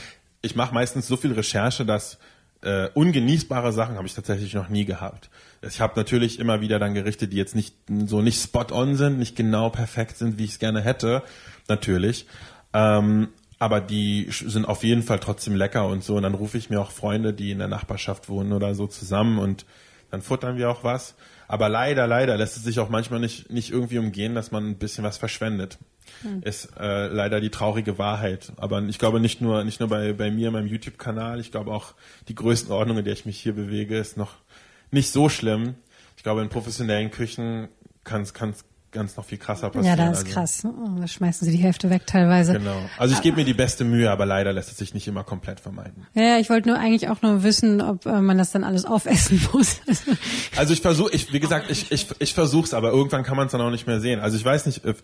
[0.41, 2.19] Ich mache meistens so viel Recherche, dass
[2.63, 5.31] äh, ungenießbare Sachen habe ich tatsächlich noch nie gehabt.
[5.63, 7.77] Ich habe natürlich immer wieder dann Gerichte, die jetzt nicht
[8.07, 11.23] so nicht spot on sind, nicht genau perfekt sind, wie ich es gerne hätte,
[11.69, 12.27] natürlich.
[12.73, 13.29] Ähm,
[13.59, 16.17] aber die sind auf jeden Fall trotzdem lecker und so.
[16.17, 19.39] Und dann rufe ich mir auch Freunde, die in der Nachbarschaft wohnen oder so zusammen
[19.39, 19.65] und
[20.11, 21.15] dann futtern wir auch was.
[21.49, 24.79] Aber leider, leider lässt es sich auch manchmal nicht, nicht irgendwie umgehen, dass man ein
[24.79, 25.79] bisschen was verschwendet.
[26.23, 26.43] Hm.
[26.43, 28.53] Ist äh, leider die traurige Wahrheit.
[28.57, 31.95] Aber ich glaube nicht nur, nicht nur bei, bei mir, meinem YouTube-Kanal, ich glaube auch
[32.29, 34.35] die Größenordnung, in der ich mich hier bewege, ist noch
[34.91, 35.75] nicht so schlimm.
[36.17, 37.69] Ich glaube, in professionellen Küchen
[38.05, 38.65] kann es
[38.97, 39.99] ganz noch viel krasser passieren.
[39.99, 40.65] Ja, das ist also, krass.
[40.65, 42.55] Oh, da schmeißen sie die Hälfte weg teilweise.
[42.55, 42.77] Genau.
[42.99, 45.61] Also ich gebe mir die beste Mühe, aber leider lässt es sich nicht immer komplett
[45.61, 46.07] vermeiden.
[46.15, 49.41] Ja, ich wollte nur eigentlich auch nur wissen, ob äh, man das dann alles aufessen
[49.53, 49.81] muss.
[50.57, 53.47] Also ich versuche, ich, wie gesagt, ich, ich, ich versuche es, aber irgendwann kann man
[53.47, 54.19] es dann auch nicht mehr sehen.
[54.21, 54.95] Also ich weiß nicht, äh,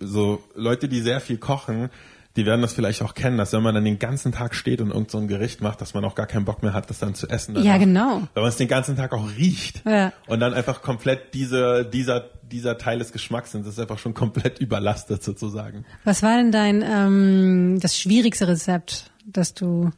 [0.00, 1.90] so Leute, die sehr viel kochen,
[2.36, 4.90] die werden das vielleicht auch kennen, dass wenn man dann den ganzen Tag steht und
[4.90, 7.14] irgend so ein Gericht macht, dass man auch gar keinen Bock mehr hat, das dann
[7.14, 7.60] zu essen.
[7.62, 8.22] Ja, genau.
[8.34, 10.12] Wenn man es den ganzen Tag auch riecht Ja.
[10.28, 14.14] und dann einfach komplett diese, dieser, dieser Teil des Geschmacks sind, das ist einfach schon
[14.14, 15.84] komplett überlastet sozusagen.
[16.04, 19.90] Was war denn dein ähm, das schwierigste Rezept, das du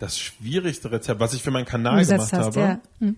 [0.00, 2.56] Das schwierigste Rezept, was ich für meinen Kanal gemacht hast?
[2.56, 2.60] habe.
[2.60, 2.80] Ja.
[2.98, 3.16] Hm.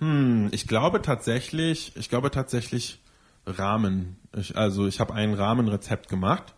[0.00, 3.00] Hm, ich glaube tatsächlich, ich glaube tatsächlich
[3.46, 4.16] Rahmen.
[4.36, 6.53] Ich, also ich habe ein Rahmenrezept gemacht.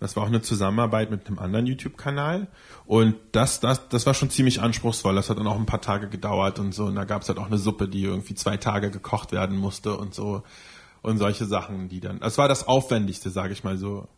[0.00, 2.48] Das war auch eine Zusammenarbeit mit einem anderen YouTube-Kanal.
[2.86, 5.14] Und das, das, das war schon ziemlich anspruchsvoll.
[5.14, 6.86] Das hat dann auch ein paar Tage gedauert und so.
[6.86, 9.96] Und da gab es halt auch eine Suppe, die irgendwie zwei Tage gekocht werden musste
[9.96, 10.42] und so.
[11.02, 12.18] Und solche Sachen, die dann.
[12.20, 14.08] Das war das Aufwendigste, sage ich mal so.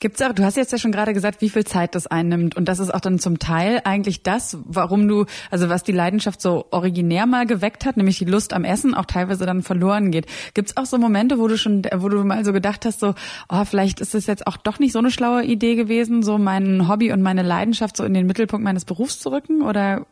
[0.00, 2.56] Gibt's auch, du hast jetzt ja schon gerade gesagt, wie viel Zeit das einnimmt.
[2.56, 6.42] Und das ist auch dann zum Teil eigentlich das, warum du, also was die Leidenschaft
[6.42, 10.26] so originär mal geweckt hat, nämlich die Lust am Essen, auch teilweise dann verloren geht.
[10.54, 13.14] Gibt's auch so Momente, wo du schon, wo du mal so gedacht hast, so,
[13.48, 16.88] oh, vielleicht ist es jetzt auch doch nicht so eine schlaue Idee gewesen, so mein
[16.88, 20.06] Hobby und meine Leidenschaft so in den Mittelpunkt meines Berufs zu rücken oder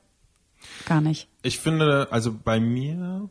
[0.86, 1.28] gar nicht?
[1.42, 3.28] Ich finde, also bei mir,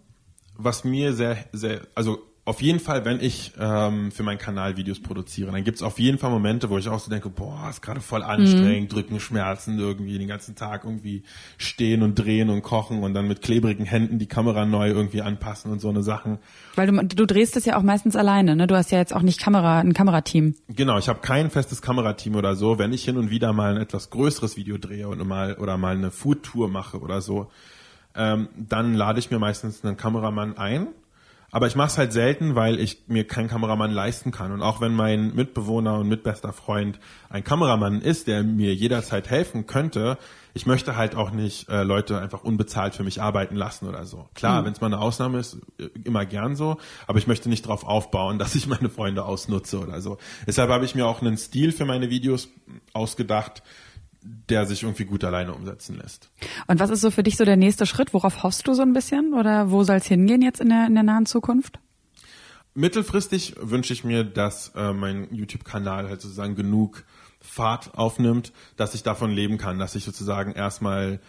[0.58, 5.00] was mir sehr, sehr, also auf jeden Fall, wenn ich ähm, für meinen Kanal Videos
[5.00, 8.02] produziere, dann gibt's auf jeden Fall Momente, wo ich auch so denke, boah, ist gerade
[8.02, 11.24] voll anstrengend, Rückenschmerzen irgendwie den ganzen Tag irgendwie
[11.58, 15.72] stehen und drehen und kochen und dann mit klebrigen Händen die Kamera neu irgendwie anpassen
[15.72, 16.38] und so eine Sachen.
[16.76, 18.68] Weil du, du drehst es ja auch meistens alleine, ne?
[18.68, 20.56] Du hast ja jetzt auch nicht Kamera, ein Kamerateam.
[20.68, 22.78] Genau, ich habe kein festes Kamerateam oder so.
[22.78, 25.96] Wenn ich hin und wieder mal ein etwas größeres Video drehe und mal oder mal
[25.96, 27.50] eine Foodtour mache oder so,
[28.16, 30.88] ähm, dann lade ich mir meistens einen Kameramann ein.
[31.54, 34.51] Aber ich mache es halt selten, weil ich mir keinen Kameramann leisten kann.
[34.51, 36.99] Und auch wenn mein Mitbewohner und mitbester Freund
[37.30, 40.18] ein Kameramann ist, der mir jederzeit helfen könnte,
[40.56, 44.30] ich möchte halt auch nicht äh, Leute einfach unbezahlt für mich arbeiten lassen oder so.
[44.34, 44.66] Klar, Mhm.
[44.66, 47.86] wenn es mal eine Ausnahme ist, äh, immer gern so, aber ich möchte nicht darauf
[47.86, 50.18] aufbauen, dass ich meine Freunde ausnutze oder so.
[50.47, 52.49] Deshalb habe ich mir auch einen Stil für meine Videos
[52.93, 53.62] ausgedacht,
[54.24, 56.30] der sich irgendwie gut alleine umsetzen lässt.
[56.68, 58.14] Und was ist so für dich so der nächste Schritt?
[58.14, 59.34] Worauf hoffst du so ein bisschen?
[59.34, 61.80] Oder wo soll es hingehen jetzt in der, in der nahen Zukunft?
[62.76, 67.04] Mittelfristig wünsche ich mir, dass äh, mein YouTube-Kanal halt sozusagen genug
[67.40, 71.20] Fahrt aufnimmt, dass ich davon leben kann, dass ich sozusagen erstmal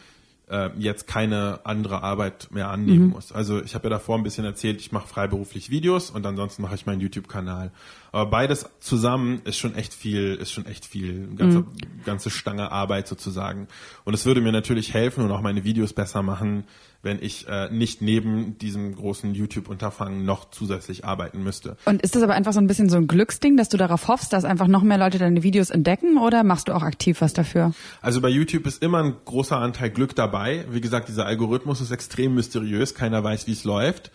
[0.49, 3.33] äh, jetzt keine andere Arbeit mehr annehmen muss.
[3.33, 6.75] Also ich habe ja davor ein bisschen erzählt, ich mache freiberuflich Videos und ansonsten mache
[6.75, 7.73] ich meinen YouTube-Kanal.
[8.15, 11.65] Aber beides zusammen ist schon echt viel, ist schon echt viel, ganze,
[12.05, 13.67] ganze Stange Arbeit sozusagen.
[14.05, 16.63] Und es würde mir natürlich helfen und auch meine Videos besser machen,
[17.03, 21.77] wenn ich äh, nicht neben diesem großen YouTube-Unterfangen noch zusätzlich arbeiten müsste.
[21.87, 24.33] Und ist das aber einfach so ein bisschen so ein Glücksding, dass du darauf hoffst,
[24.33, 27.73] dass einfach noch mehr Leute deine Videos entdecken oder machst du auch aktiv was dafür?
[28.01, 30.67] Also bei YouTube ist immer ein großer Anteil Glück dabei.
[30.71, 32.95] Wie gesagt, dieser Algorithmus ist extrem mysteriös.
[32.95, 34.13] Keiner weiß, wie es läuft.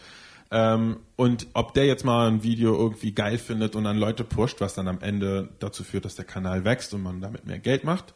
[0.52, 4.62] Ähm, und ob der jetzt mal ein Video irgendwie geil findet und dann Leute pusht,
[4.62, 7.84] was dann am Ende dazu führt, dass der Kanal wächst und man damit mehr Geld
[7.84, 8.14] macht.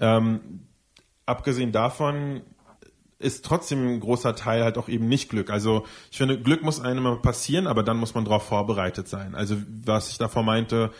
[0.00, 0.60] Ähm,
[1.26, 2.40] abgesehen davon
[3.18, 5.50] ist trotzdem ein großer Teil halt auch eben nicht Glück.
[5.50, 9.34] Also ich finde, Glück muss einem passieren, aber dann muss man darauf vorbereitet sein.
[9.34, 10.90] Also was ich davor meinte,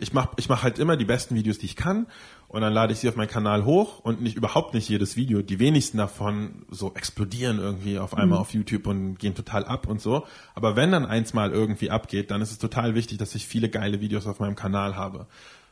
[0.00, 2.06] ich mache ich mach halt immer die besten Videos, die ich kann
[2.48, 5.40] und dann lade ich sie auf meinen Kanal hoch und nicht überhaupt nicht jedes Video.
[5.42, 8.42] Die wenigsten davon so explodieren irgendwie auf einmal mhm.
[8.42, 10.26] auf YouTube und gehen total ab und so.
[10.54, 13.68] Aber wenn dann eins mal irgendwie abgeht, dann ist es total wichtig, dass ich viele
[13.68, 15.28] geile Videos auf meinem Kanal habe.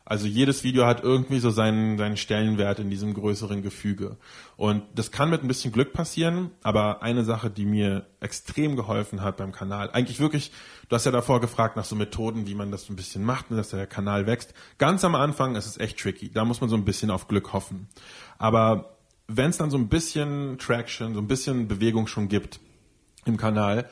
[0.08, 4.16] Also jedes Video hat irgendwie so seinen, seinen Stellenwert in diesem größeren Gefüge.
[4.56, 9.20] Und das kann mit ein bisschen Glück passieren, aber eine Sache, die mir extrem geholfen
[9.20, 10.50] hat beim Kanal, eigentlich wirklich,
[10.88, 13.50] du hast ja davor gefragt nach so Methoden, wie man das so ein bisschen macht,
[13.50, 14.54] dass der Kanal wächst.
[14.78, 16.30] Ganz am Anfang ist es echt tricky.
[16.32, 17.86] Da muss man so ein bisschen auf Glück hoffen.
[18.38, 18.96] Aber
[19.26, 22.60] wenn es dann so ein bisschen Traction, so ein bisschen Bewegung schon gibt
[23.26, 23.90] im Kanal,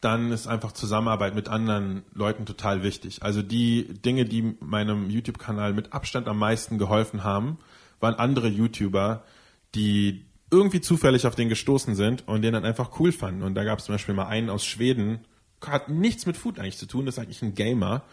[0.00, 3.22] dann ist einfach Zusammenarbeit mit anderen Leuten total wichtig.
[3.22, 7.58] Also die Dinge, die meinem YouTube-Kanal mit Abstand am meisten geholfen haben,
[7.98, 9.24] waren andere YouTuber,
[9.74, 13.42] die irgendwie zufällig auf den gestoßen sind und den dann einfach cool fanden.
[13.42, 15.20] Und da gab es zum Beispiel mal einen aus Schweden,
[15.66, 18.04] hat nichts mit Food eigentlich zu tun, ist eigentlich ein Gamer,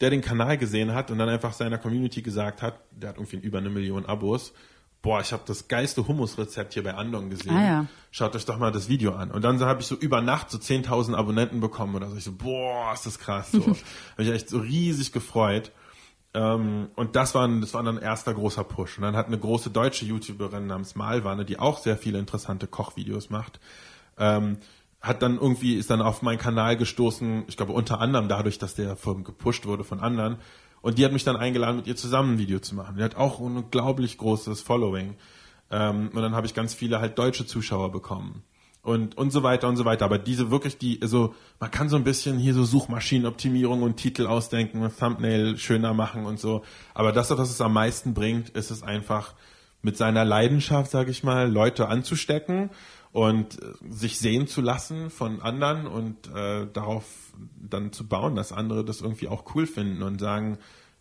[0.00, 3.36] der den Kanal gesehen hat und dann einfach seiner Community gesagt hat, der hat irgendwie
[3.36, 4.52] über eine Million Abos,
[5.02, 7.56] boah, ich habe das geilste Hummusrezept hier bei Andong gesehen.
[7.56, 7.86] Ah, ja.
[8.10, 9.30] Schaut euch doch mal das Video an.
[9.30, 12.16] Und dann so habe ich so über Nacht so 10.000 Abonnenten bekommen oder so.
[12.16, 13.52] Ich so, boah, ist das krass.
[13.52, 13.60] So.
[13.66, 13.76] habe
[14.18, 15.72] ich echt so riesig gefreut.
[16.34, 18.98] Ähm, und das war, das war dann ein erster großer Push.
[18.98, 23.30] Und dann hat eine große deutsche YouTuberin namens Malwanne, die auch sehr viele interessante Kochvideos
[23.30, 23.58] macht,
[24.18, 24.58] ähm,
[25.00, 28.74] hat dann irgendwie, ist dann auf meinen Kanal gestoßen, ich glaube unter anderem dadurch, dass
[28.74, 30.36] der von gepusht wurde von anderen,
[30.82, 32.96] und die hat mich dann eingeladen, mit ihr zusammen ein Video zu machen.
[32.96, 35.16] Die hat auch ein unglaublich großes Following.
[35.70, 38.42] Ähm, und dann habe ich ganz viele halt deutsche Zuschauer bekommen.
[38.82, 40.06] Und, und so weiter und so weiter.
[40.06, 44.26] Aber diese wirklich die, also man kann so ein bisschen hier so Suchmaschinenoptimierung und Titel
[44.26, 46.62] ausdenken und Thumbnail schöner machen und so.
[46.94, 49.34] Aber das, was es am meisten bringt, ist es einfach
[49.82, 52.70] mit seiner Leidenschaft, sage ich mal, Leute anzustecken
[53.12, 57.04] und äh, sich sehen zu lassen von anderen und äh, darauf
[57.56, 60.58] dann zu bauen, dass andere das irgendwie auch cool finden und sagen,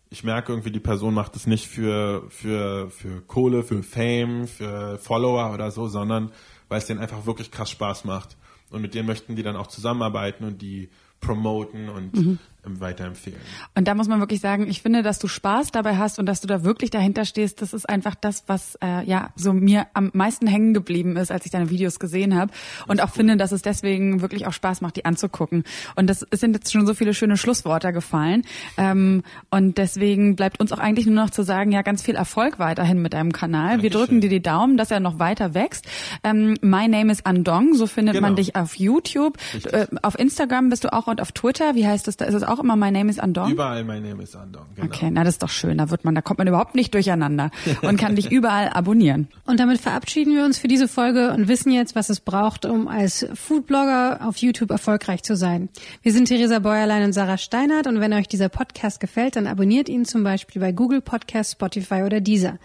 [0.09, 4.97] ich merke irgendwie, die Person macht es nicht für, für, für Kohle, für Fame, für
[4.97, 6.31] Follower oder so, sondern
[6.67, 8.37] weil es denen einfach wirklich krass Spaß macht.
[8.71, 10.89] Und mit denen möchten die dann auch zusammenarbeiten und die
[11.19, 12.39] promoten und mhm.
[12.63, 13.39] Weiterempfehlen.
[13.75, 16.41] Und da muss man wirklich sagen, ich finde, dass du Spaß dabei hast und dass
[16.41, 20.11] du da wirklich dahinter stehst, das ist einfach das, was äh, ja so mir am
[20.13, 22.51] meisten hängen geblieben ist, als ich deine Videos gesehen habe.
[22.87, 23.13] Und auch cool.
[23.15, 25.63] finde, dass es deswegen wirklich auch Spaß macht, die anzugucken.
[25.95, 28.43] Und das es sind jetzt schon so viele schöne Schlussworte gefallen.
[28.77, 32.59] Ähm, und deswegen bleibt uns auch eigentlich nur noch zu sagen, ja, ganz viel Erfolg
[32.59, 33.77] weiterhin mit deinem Kanal.
[33.77, 33.83] Dankeschön.
[33.83, 35.87] Wir drücken dir die Daumen, dass er noch weiter wächst.
[36.23, 38.27] Ähm, My Name is Andong, so findet genau.
[38.27, 39.37] man dich auf YouTube.
[39.71, 41.75] Äh, auf Instagram bist du auch und auf Twitter.
[41.75, 42.17] Wie heißt das?
[42.17, 43.51] Da ist es auch immer My Name is Andong?
[43.51, 44.65] Überall My Name is Andong.
[44.75, 44.87] Genau.
[44.87, 45.77] Okay, na das ist doch schön.
[45.77, 49.27] Da wird man, da kommt man überhaupt nicht durcheinander und kann dich überall abonnieren.
[49.45, 52.87] Und damit verabschieden wir uns für diese Folge und wissen jetzt, was es braucht, um
[52.87, 55.69] als Foodblogger auf YouTube erfolgreich zu sein.
[56.01, 59.89] Wir sind Theresa Bäuerlein und Sarah Steinert und wenn euch dieser Podcast gefällt, dann abonniert
[59.89, 62.59] ihn zum Beispiel bei Google Podcast, Spotify oder Deezer.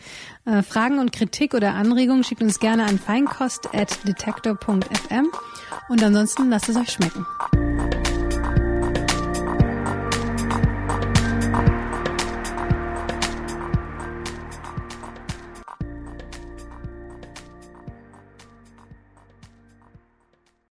[0.47, 5.29] Äh, Fragen und Kritik oder Anregungen schickt uns gerne an feinkost.detektor.fm
[5.89, 7.25] und ansonsten lasst es euch schmecken.